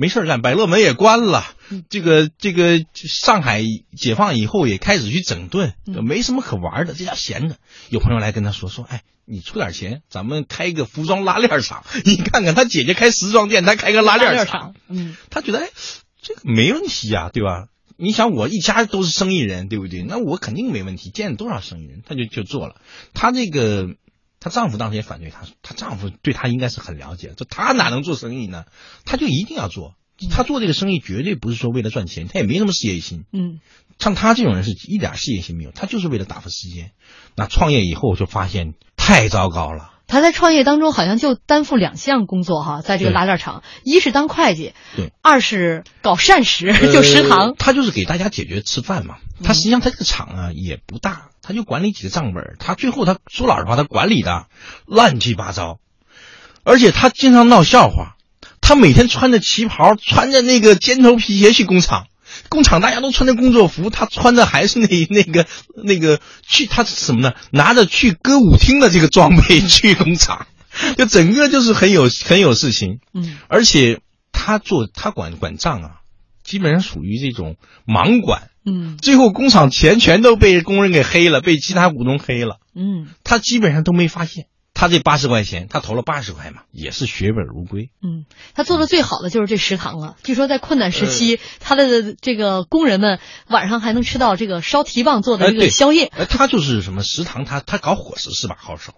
[0.00, 3.64] 没事儿干，百乐门也关了，嗯这个这个上海
[3.96, 7.56] 解放以后也开始去整顿，嗯没什么可玩的，在家闲着。
[7.88, 11.84] 有朋友来跟他说说，哎，你出点钱，咱们开一个服装拉链厂。
[12.06, 15.68] 你看看他姐姐开时装店，他开个拉链厂厂，，嗯，他觉得哎，
[16.22, 17.66] 这个没问题呀、对吧？
[17.96, 20.04] 你想我一家都是生意人，对不对？
[20.04, 22.76] 那我肯定没问题，见了多少生意人，他就就做了。
[23.14, 23.88] 他这个，
[24.40, 28.64] 她丈夫当时也反对她，她丈夫对她应该是很了解，这她哪能做生意呢？
[29.04, 29.94] 她就一定要做。
[30.30, 33.24] 她做这个生意绝对不是说为了赚钱，她也没什么事业心。
[33.32, 33.60] 嗯，
[33.98, 36.92] 像她这种人是一点事业心没有，她就是为了打发时间。
[37.36, 39.92] 那创业以后就发现太糟糕了。
[40.08, 47.54] 他在创业当中好像就担负两项工作哈，在这个拉链厂，一是当会计，对，二是搞膳食，就食堂呃。
[47.58, 49.16] 他就是给大家解决吃饭嘛。
[49.44, 52.56] 他实际上他这个厂啊也不大，他就管理几个账本。
[52.58, 54.46] 他最后他说老实话，他管理的
[54.86, 55.78] 乱七八糟，
[56.64, 58.16] 而且他经常闹笑话。
[58.60, 62.06] 他每天穿着旗袍，穿着那个尖头皮鞋去工厂。
[62.48, 65.46] 工厂大家都穿着工作服，他穿的还是那那个
[65.84, 67.34] 那个去他是什么呢？
[67.50, 70.46] 拿着去歌舞厅的这个装备去工厂，
[70.96, 73.00] 就整个就是很有很有事情。
[73.12, 74.00] 嗯而且
[74.32, 75.90] 他做他管管账啊，
[76.42, 84.46] 基本上属于这种盲管，嗯最后工厂钱全都被工人给黑了，被其他股东黑了，嗯他基本上都没发现。
[84.78, 87.90] 他这八十块钱，他投了八十块嘛，也是血本无归。
[88.00, 90.14] 嗯，他做的最好的就是这食堂了。
[90.22, 93.18] 据说在困难时呃期，他的这个工人们
[93.48, 96.12] 晚上还能吃到这个烧蹄膀做的这个宵夜。
[96.16, 98.94] 呃，他就是什么食堂，他他搞伙食是把好手，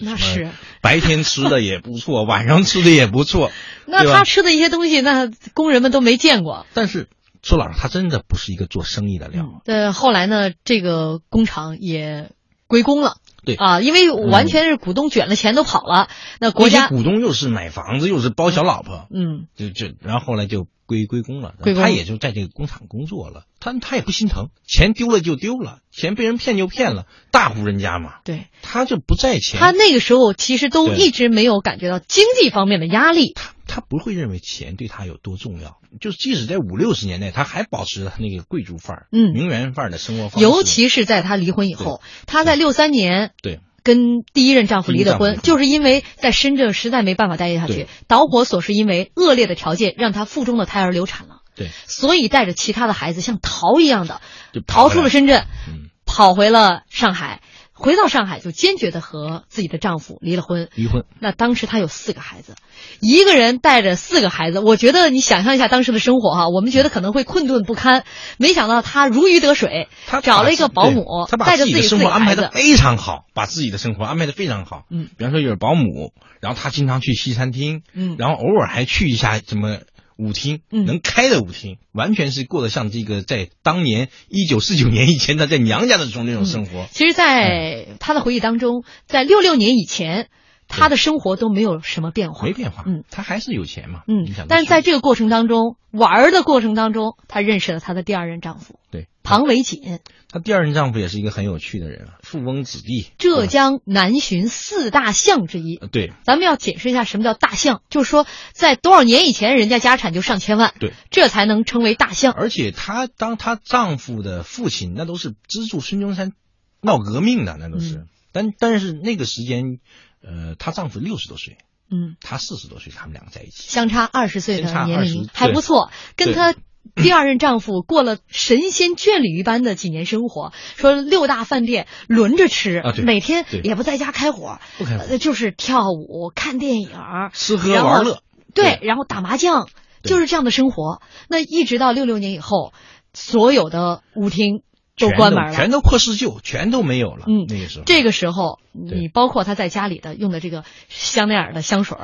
[0.00, 0.50] 那是，
[0.82, 3.52] 白天吃的也不错， 晚上吃的也不错。
[3.86, 6.66] 那他吃的一些东西，那工人们都没见过。
[6.74, 7.08] 但是
[7.40, 9.62] 说老实，他真的不是一个做生意的料。
[9.64, 12.32] 呃，后来呢，这个工厂也
[12.66, 13.18] 归公了。
[13.44, 13.54] 对。
[13.54, 16.08] 啊，因为完全是股东卷了钱都跑了，
[16.40, 19.46] 那国家股东又是买房子，又是包小老婆，嗯。
[19.56, 33.34] 就就然后后来就归归公了，他也就在这个工厂工作了，他他也不心疼，钱丢了就丢了，钱被人骗就骗了，大户人家嘛，对他就不在钱，他那个时候其实都一直没有感觉到经济方面的压力。
[33.36, 54.20] 他他不会认为钱对他有多重要，就即使在五六十年代，他还保持他那个贵族范儿、嗯名媛范儿的生活方式，尤其是在他离婚以后，他在六三年对跟第一任丈夫离的婚，就是因为在深圳实在没办法待下去，导火索是因为恶劣的条件让她腹中的胎儿流产了，对，所以带着其他的孩子像逃一样的
[54.52, 57.40] 就逃出了深圳，嗯，跑回了上海。
[57.80, 60.68] 回到上海就坚决的和自己的丈夫离了婚。
[60.74, 62.54] 离婚，那当时她有四个孩子，
[63.00, 68.04] 一个人带着四个孩子，我觉得你想象一下当时的生活哈，我们觉得可能会困顿不堪，
[68.36, 74.84] 没想到她如鱼得水，她找了一个保姆她把带着自己的生活安排的非常好，把自己的生活安排的非常好。
[74.90, 79.78] 嗯，比方说有保姆，然后她经常去西餐厅，嗯然后偶尔还去一下什么
[80.20, 80.84] 舞厅，嗯。
[80.84, 86.86] 能开的舞厅，完全是过得像这个在当年一九四九年以前他在娘家的时候那种生活。
[86.92, 90.28] 其实，在她的回忆当中，在六六年以前，
[90.68, 98.78] 她的生活都没有什么变化，没变化，嗯，他还是有钱嘛，嗯，但是在这这个过程当中，玩儿的过程当中，她认识了她的第二任丈夫。
[98.90, 105.76] 对庞维锦，她第二任丈夫也是一个很有趣的人啊，富翁子弟，浙江南巡四大相之一。
[105.76, 112.32] 呃对咱们要解释一下什么叫大象，就是说在多少年以前，人家家产就上千万，对，这才能称为大象。
[112.32, 116.32] 而且她当她丈夫的父亲，那都是资助孙中山
[116.80, 117.94] 闹革命的，那都是。
[117.94, 119.80] 嗯但但是那个时间，
[120.22, 121.58] 呃，她丈夫六十多岁，
[121.90, 123.68] 嗯，她四十多岁，他们两个在一起。
[123.68, 126.54] 相差二十岁的年龄还不错，跟对她
[126.94, 130.52] 第二任丈夫过了神仙眷侣一般的几年生活。
[130.76, 136.90] 说六大饭店轮着吃，啊每天也不在家开火，不开火呃就是跳舞、看电影、
[137.32, 138.22] 吃喝玩乐，
[138.54, 139.68] 对，对然后打麻将，
[140.02, 141.00] 就是这样的生活。
[141.28, 142.72] 那一直到六六年以后，
[143.14, 144.62] 所有的舞厅
[144.98, 145.52] 都关门了。
[145.54, 147.24] 全都破四旧，全都没有了。
[147.26, 151.96] 嗯那个时候，这个时候，你包括他在家里的用的这个香奈儿的香水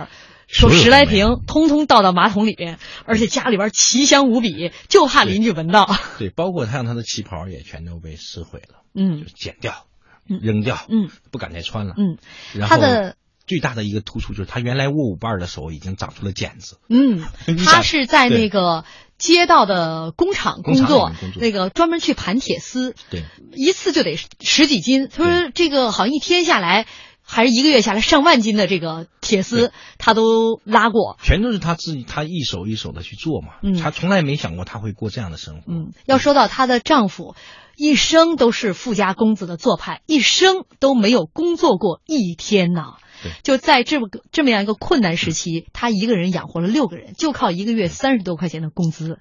[0.47, 5.89] 儿，说所有十来瓶，通通倒到马桶里边，而且家里边奇香无比，就怕邻居闻到。
[6.19, 9.87] 对，包括他让他的旗袍也全都被撕毁了，嗯就剪掉、
[10.29, 11.95] 嗯扔掉，嗯不敢再穿了。
[11.97, 12.19] 嗯，
[12.55, 13.17] 然后他的
[13.47, 16.79] 最大的一个突出就是他原来握舞伴的手已经长出了茧子。
[16.89, 17.25] 嗯，
[17.65, 18.85] 他是在那个
[19.19, 23.25] 街道的工厂工，作那个专门去盘铁丝，对，
[23.55, 25.09] 一次就得十几斤。
[25.09, 26.87] 他说这个好像一天下来，
[27.29, 31.18] 还是一个月下来上万斤的这个铁丝，他都拉过。
[31.22, 33.55] 全都是他自己，他一手一手的去做嘛。
[33.62, 35.62] 嗯他从来没想过他会过这样的生活。
[35.66, 37.35] 嗯，要说到她的丈夫，
[37.77, 42.95] 一生都是富家公子的做派，一生都没有工作过一天呐。
[43.27, 49.18] 对就在这么个这么样一个困难时期，她一个人养活了六个人，就靠一个月三十多块钱的工资。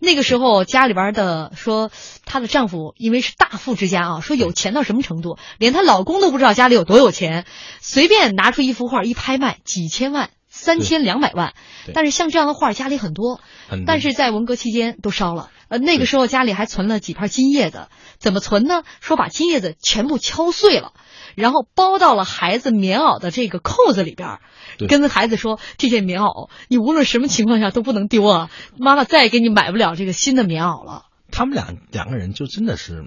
[0.00, 1.90] 那个时候家里边的说，
[2.24, 7.46] 她的丈夫因为是大富之家啊，说有钱到什么程度，连她老公都不知道家里有多有钱，
[7.80, 10.30] 随便拿出一幅画一拍卖几千万。
[10.50, 11.52] 三千两百万，
[11.94, 13.38] 但是像这样的画家里很多，
[13.68, 15.50] 很多但是在文革期间都烧了。
[15.68, 17.86] 呃，那个时候家里还存了几片金叶子，
[18.18, 18.82] 怎么存呢？
[19.00, 20.94] 说把金叶子全部敲碎了，
[21.38, 24.40] 然后包到了孩子棉袄的这个扣子里边儿，
[24.88, 31.06] 跟孩子说：“这件棉袄你无论什么情况下都不能丢啊，妈妈再也给你买不了这个新的棉袄了。
[31.30, 33.04] 他们俩两个人就真的是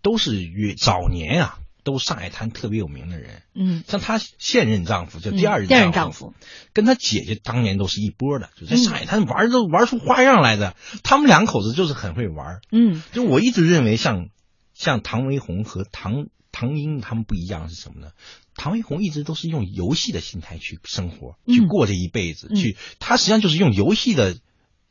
[0.00, 6.32] 都是越早年啊，都上海滩特别有名的人。”嗯，像她现任丈夫，就第二任丈丈夫，
[6.72, 10.74] 跟她姐姐当年都是一波的，就在嗯上海滩玩都玩出花样来的。
[11.02, 12.60] 他们两口子就是很会玩。
[12.72, 14.28] 嗯就我一直认为像
[14.72, 16.26] 像唐维红和唐
[16.58, 18.12] 唐英他们不一样是什么呢？
[18.54, 24.38] 唐维红一直都是用游戏的心态去生活，嗯去过这一辈子，嗯去他实际上就是用游戏的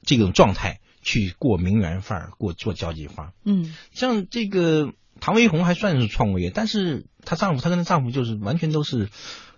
[0.03, 3.33] 这种状态去过名媛范儿，过做交际花。
[3.45, 9.09] 嗯像这个唐维红还算是创过业，但是她丈夫，她跟她丈夫就是完全都是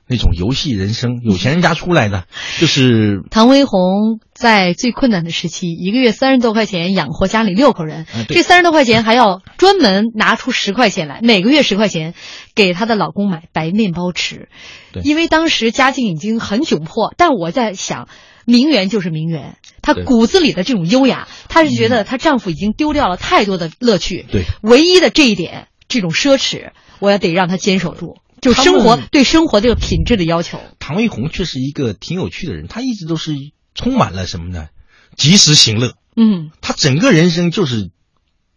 [0.09, 2.25] 那种游戏人生，有钱人家出来的，
[2.59, 12.13] 就是唐维红在最困难的时期，一个月三十多块钱养活家里六口人，嗯这三十多块钱还要专门拿出十块钱来，每个月十块钱
[12.55, 14.47] 给她的老公买白面包吃。
[14.93, 18.07] 对因为当时家境已经很窘迫，但我在想，
[18.45, 28.15] 名媛就是名媛，她骨子里的这种优雅，她是觉得她丈夫已经丢掉了太多的乐趣，对唯一的这一点，这种奢侈，我也得让她坚守住，
[28.53, 30.59] 就生活对生活这个品质的要求。
[30.79, 33.33] 唐维红却是一个挺有趣的人，她一直都是
[33.75, 34.69] 充满了什么呢？
[35.15, 36.51] 及时行乐，嗯。
[36.61, 37.91] 她整个人生就是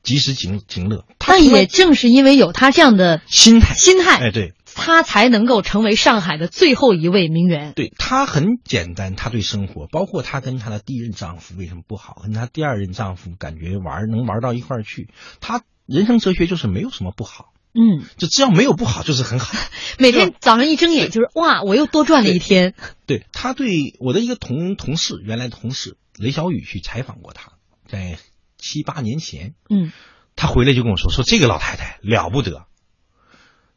[0.03, 1.05] 及时行行乐。
[1.18, 7.72] 但也正是因为有她这样的心态，心态，哎，对她才能够成为上海的最后一位名媛。
[7.72, 15.09] 对，她很简单，她对生活，包括她跟她的第一任丈夫为什么不好，跟她第二任丈夫感觉玩能玩到一块儿去，
[15.41, 17.53] 她人生哲学就是没有什么不好。
[17.73, 19.57] 嗯，就只要没有不好，就是很好。
[19.99, 22.75] 每天早上一睁眼就是哇，我又多赚了一天。
[23.07, 27.53] 对他对我的一个同同事，原来的同事雷小雨去采访过他，
[27.87, 28.18] 在
[28.59, 29.93] 七八年前，嗯
[30.37, 32.66] 他回来就跟我说，说这个老太太了不得，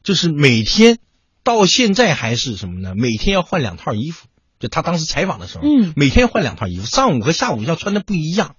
[0.03, 0.97] 就是每天
[1.43, 2.93] 到现在还是什么呢？
[2.95, 4.27] 每天要换两套衣服。
[4.59, 8.55] 就他当时采访的时候，嗯每天要换两套衣服，上午和下午要穿的不一样，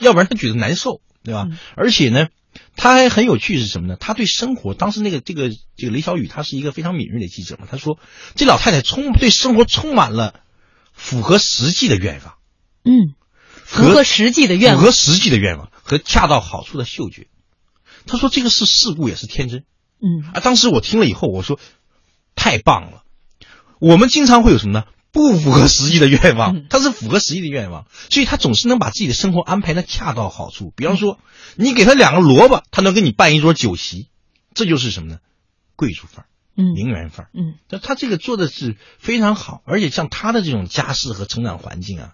[0.00, 1.46] 要不然他觉得难受，对吧？
[1.48, 2.26] 嗯而且呢，
[2.76, 3.96] 他还很有趣是什么呢？
[3.98, 7.98] 他对生活，当时那个这个这个雷小雨，他是一个非常敏锐的记者嘛，他说
[8.34, 10.40] 这老太太充对生活充满了
[10.92, 12.34] 符合实际的愿望，
[12.84, 13.14] 嗯，
[13.54, 14.80] 符合实际的愿望。
[14.80, 17.28] 符合实际的愿望和恰到好处的嗅觉。
[18.06, 19.64] 他说这个是世故也是天真
[20.00, 20.40] 嗯啊！
[20.40, 21.58] 当时我听了以后，我说
[22.34, 23.02] 太棒了。
[23.80, 24.84] 我们经常会有什么呢？
[25.14, 30.72] 不符合实际的愿望嗯，他是符合实际的愿望，所以他总是能把自己的生活安排的恰到好处。
[30.76, 31.20] 比方说，
[31.54, 34.08] 你给他两个萝卜，他能给你办一桌酒席，
[34.54, 35.20] 这就是什么呢？
[35.76, 37.30] 贵族范儿、嗯名媛范儿。
[37.32, 42.12] 嗯但他这个做的是非常好，而且像他的这种家世和成长环境啊，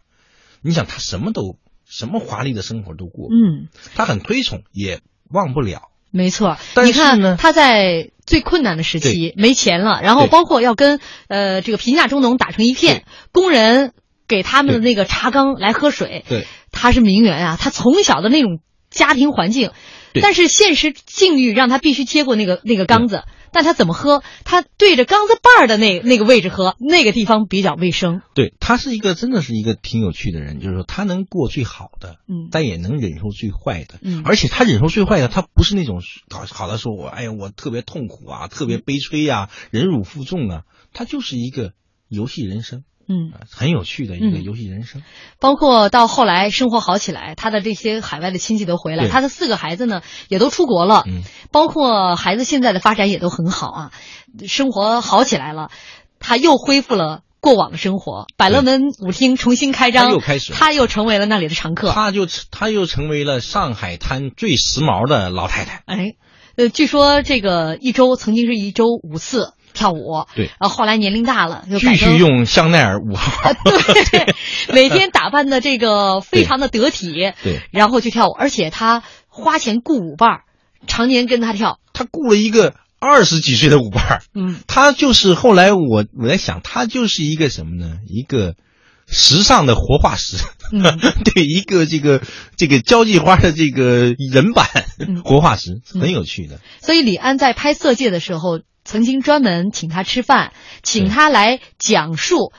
[0.60, 5.89] 你想他什么都什么华丽的生活都过，嗯，他很推崇，也忘不了。
[6.10, 6.56] 没错。
[6.84, 13.92] 你看呢她在最困难的时期没钱了，然后包括要跟呃这个贫下中农打成一片，工人
[14.28, 19.74] 给他们的那个茶缸来喝水，对，他是名媛啊，他从小的那种家庭环境，对
[20.14, 24.22] 但是现实境遇让他必须接过那个那个缸子，但他怎么喝？
[24.44, 28.22] 他对着缸子把儿的那那个位置喝，那个地方比较卫生。
[28.34, 32.48] 对他是一个真的是一个挺有趣的人，就是说他能过最好的，嗯。
[32.50, 34.22] 但也能忍受最坏的，嗯。
[34.24, 41.72] 而且他忍受最坏的，他不是那种好好的说我哎呀我特别痛苦啊，特别悲催呀、忍辱负重啊，他就是一个
[42.08, 45.02] 游戏人生，嗯，呃很有趣的一个嗯游戏人生。
[45.40, 53.92] 包括到后来生活好起来，他的这些海外的亲戚都回来，他的四个孩子呢也都出国了，嗯，包括孩子现在的发展也都很好啊，
[54.46, 55.70] 生活好起来了，
[56.20, 61.90] 他又恢复了过往的生活，百乐门舞厅重新开张，他又开始了他又成为了那里的常客。
[61.90, 65.82] 他就他又成为了上海滩最时髦的老太太。
[65.86, 66.12] 哎，
[66.56, 70.50] 呃，据说这个一周曾经是一周五次跳舞，对。
[70.60, 73.50] 然后后来年龄大了，就继续用香奈儿五号。
[73.64, 74.26] 对，
[74.74, 80.40] 每天打扮的这个非常的得体，对，然后去跳舞，而且他花钱雇舞伴儿，
[80.86, 87.96] 常年跟他跳，他雇了一个二十几岁的舞伴儿，嗯，他就是后来我我在想，他就是一个什么呢？
[88.06, 88.54] 一个
[89.08, 90.36] 时尚的活化石，
[90.72, 90.82] 嗯。
[91.24, 92.20] 对，一个这个
[92.56, 94.66] 这个交际花的这个人版
[94.98, 95.22] 嗯。
[95.22, 96.60] 活化石，很有趣的。
[96.82, 100.52] 所以李安在拍《色戒》的时候，曾经专门请他吃饭，
[100.82, 102.52] 请他来讲述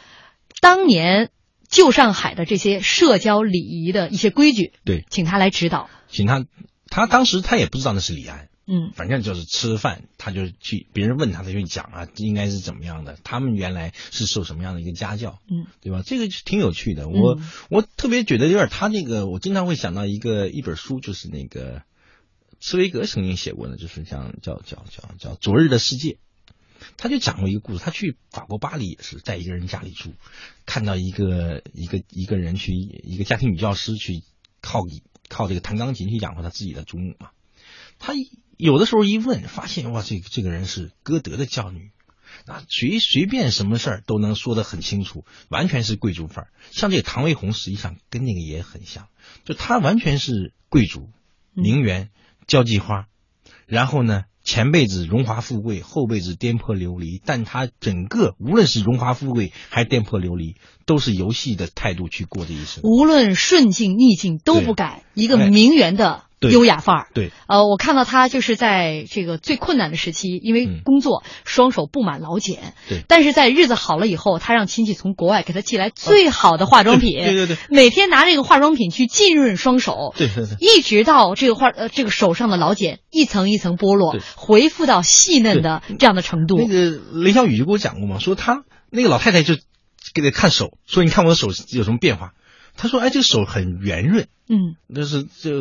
[0.62, 1.32] 当年
[1.70, 5.90] 旧上海的这些社交礼仪的一些规矩，对，请他来指导。
[6.10, 6.46] 请他，
[6.88, 8.92] 他当时他也不知道那是李安，嗯。
[8.94, 16.02] 反正就是吃饭，他就去别人问他，他就讲啊，应该是怎么样的，他们原来是受什么样的一个家教，嗯，对吧？
[16.06, 17.08] 这个挺有趣的。
[17.08, 17.50] 我、嗯。
[17.70, 21.82] 我特别觉得有点他那个，我经常会想到一个一本书，就是那个
[22.62, 26.12] 茨威格曾经写过呢，就是像叫叫叫叫《昨日的世界》。
[26.98, 30.14] 他就讲过一个故事，他去法国巴黎也是在一个人家里住，
[30.66, 34.24] 看到一个一个一个人去一个家庭女教师去
[34.62, 34.82] 靠
[35.28, 37.30] 靠这个弹钢琴去养活他自己的祖母嘛。
[38.00, 38.14] 他
[38.58, 41.92] 有的时候一问，发现哇，这个这个人是歌德的教女，
[42.46, 46.52] 那，随随便什么事儿都能说得很清楚，完全是贵族范儿。
[46.72, 49.08] 像这个唐维红，实际上跟那个也很像，
[49.46, 51.10] 就他完全是贵族、
[51.54, 52.10] 名媛、
[52.52, 53.06] 交际花，
[53.66, 62.84] 然后呢，前辈子荣华富贵，后辈子颠簸流离，但他整个无论是荣华富贵还是颠簸流离，都是游戏的态度去过这一生。
[62.84, 67.08] 无论顺境逆境都不改，一个哎名媛的对优雅范儿。
[67.14, 72.74] 对，呃，我看到他就是在这个最困难的时期，因为嗯工作双手布满老茧。
[72.90, 80.14] 对但是在日子好了以后，他让亲戚从国外给他寄来最好的化妆品，对对对对每天拿这个化妆品去浸润双手。
[80.18, 80.56] 对对对。
[80.60, 86.58] 一直到这个化呃这个手上的老茧一层一层剥落对，恢复到细嫩的这样的程度。
[86.58, 89.56] 那个雷小雨就给我讲过嘛，说他那个老太太就
[90.14, 92.32] 给他看手，说你看我的手有什么变化？
[92.82, 95.52] 他说，哎，这个手很圆润，嗯就是这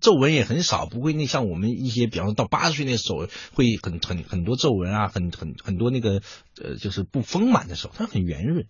[0.00, 6.22] 皱纹也很少，不会那像我们一些，比方说到八十岁那手会很很很多皱纹啊，很很很多那个
[6.62, 8.68] 呃就是不丰满的手，他很圆润。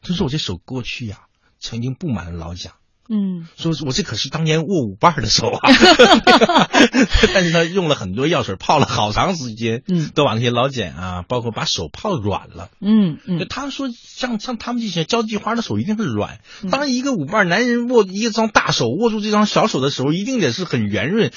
[0.00, 1.26] 他说我这手过去呀、
[1.58, 2.72] 曾经布满了老茧。
[3.08, 3.46] 嗯。
[3.56, 5.60] 说我这可是当年握舞伴的手啊，
[7.34, 10.10] 但是他用了很多药水，泡了好长时间，嗯。
[10.14, 12.68] 都把那些老茧啊，包括把手泡软了。
[12.80, 16.70] 嗯就嗯他说像像他们这些交际花的手一定是软，嗯。
[16.70, 21.30] 当然一个舞伴男人握一张大手握住这张小手的时候，一定得是很圆润，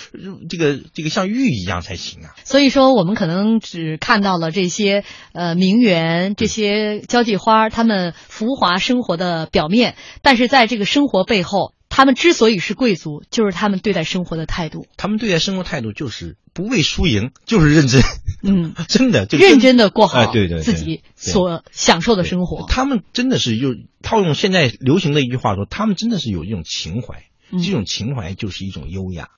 [0.50, 2.36] 这个这个像玉一样才行啊。
[2.44, 5.04] 所以说，我们可能只看到了这些
[5.34, 11.57] 呃名媛、这些交际花，他们浮华生活的表面，但是在这个生活背后，
[11.98, 14.86] 她们之所以是贵族，就是他们对待生活的态度。
[14.98, 18.04] 他们对待生活态度就是不为输赢，就是认真，
[18.44, 22.68] 嗯， 真的就认真的过好哎对对对自己所享受的生活。
[22.68, 23.74] 他们真的是有
[24.04, 29.30] 套用现在流行的一句话说，他们真的是有一种情怀，嗯这种情怀就是一种优雅。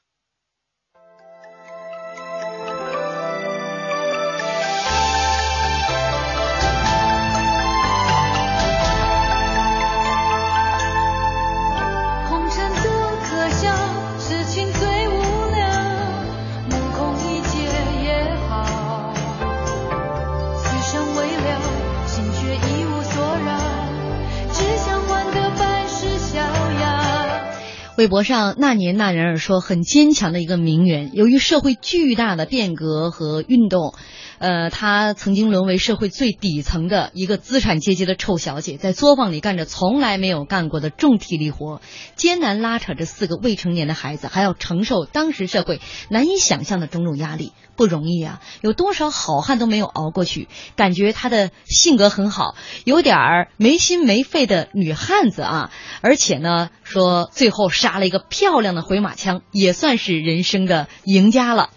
[28.00, 33.94] 微博上那年那人儿说，很坚强的一个名媛，由于社会巨大的变革和运动，
[34.40, 41.82] 呃，她曾经沦为社会最底层的一个资产阶级的臭小姐，在作坊里干着从来没有干过的重体力活，
[42.16, 48.42] 艰难拉扯着四个未成年的孩子，还要承受当时社会难以想象的种种压力，不容易啊！
[48.62, 55.72] 有多少好汉都没有熬过去，感觉她的性格很好，有点儿没心没肺的女汉子啊，
[56.02, 61.72] 而且呢，说最后杀了一个漂亮的回马枪，也算是人生的赢家了。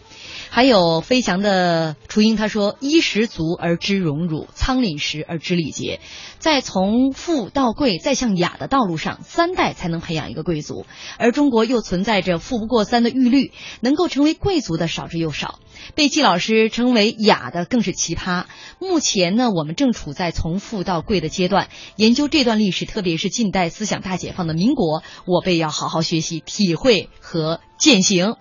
[0.55, 5.99] 还有飞翔的雏鹰，他说：“衣食足而知荣辱，仓廪实而知礼节。
[6.41, 10.85] 在从富到贵再向雅的道路上，三代才能培养一个贵族。
[11.17, 15.59] 而中国又存在着富不过三的律律，能够成为贵族的少之又少。
[15.95, 18.45] 被季老师称为雅的更是奇葩。
[18.79, 28.37] 目前呢，我们正处在从富到贵的阶段，研究这段历史，特别是近代思想大解放的民国，我辈要好好学习、体会和践行。”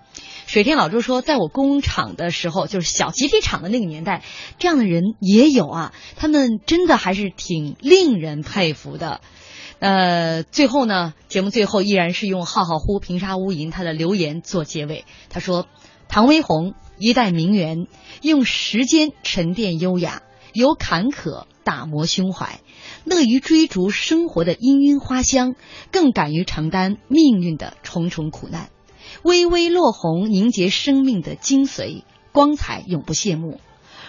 [0.48, 4.22] 水天老周说，在我工厂的时候，就是小集体厂的那个年代，
[4.60, 5.94] 这样的人也有啊。
[6.18, 9.22] 他们真的还是挺令人佩服的。
[9.80, 15.06] 呃，最后呢，节目最后依然是用浩浩乎平沙无垠他的留言做结尾。
[15.30, 15.68] 他说
[16.10, 17.88] ：“唐威宏，一代名媛，
[18.22, 20.22] 用时间沉淀优雅，
[20.52, 22.60] 由坎坷打磨胸怀，
[23.06, 25.56] 乐于追逐生活的氤氲花香，
[25.94, 28.70] 更敢于承担命运的重重苦难。”
[29.24, 33.60] 微微落红凝结生命的精髓，光彩永不谢幕。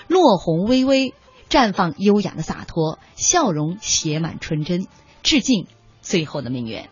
[0.08, 1.14] 落红微微
[1.48, 4.86] 绽放优雅的洒脱，笑容写满纯真。
[5.22, 5.66] 致敬
[6.00, 6.88] 最后的名媛。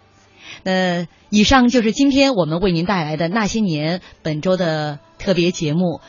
[0.62, 6.00] 那以上就是今天我们为您带来的那些年本周的特别节目，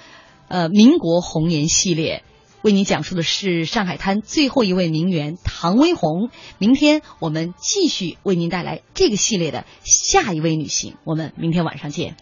[0.48, 2.24] 呃，民国红颜系列。
[2.64, 6.30] 为您讲述的是上海滩最后一位名媛唐薇红。
[6.60, 10.96] 明天我们继续为您带来这个系列的下一位女性。
[11.04, 12.16] 我们明天晚上见。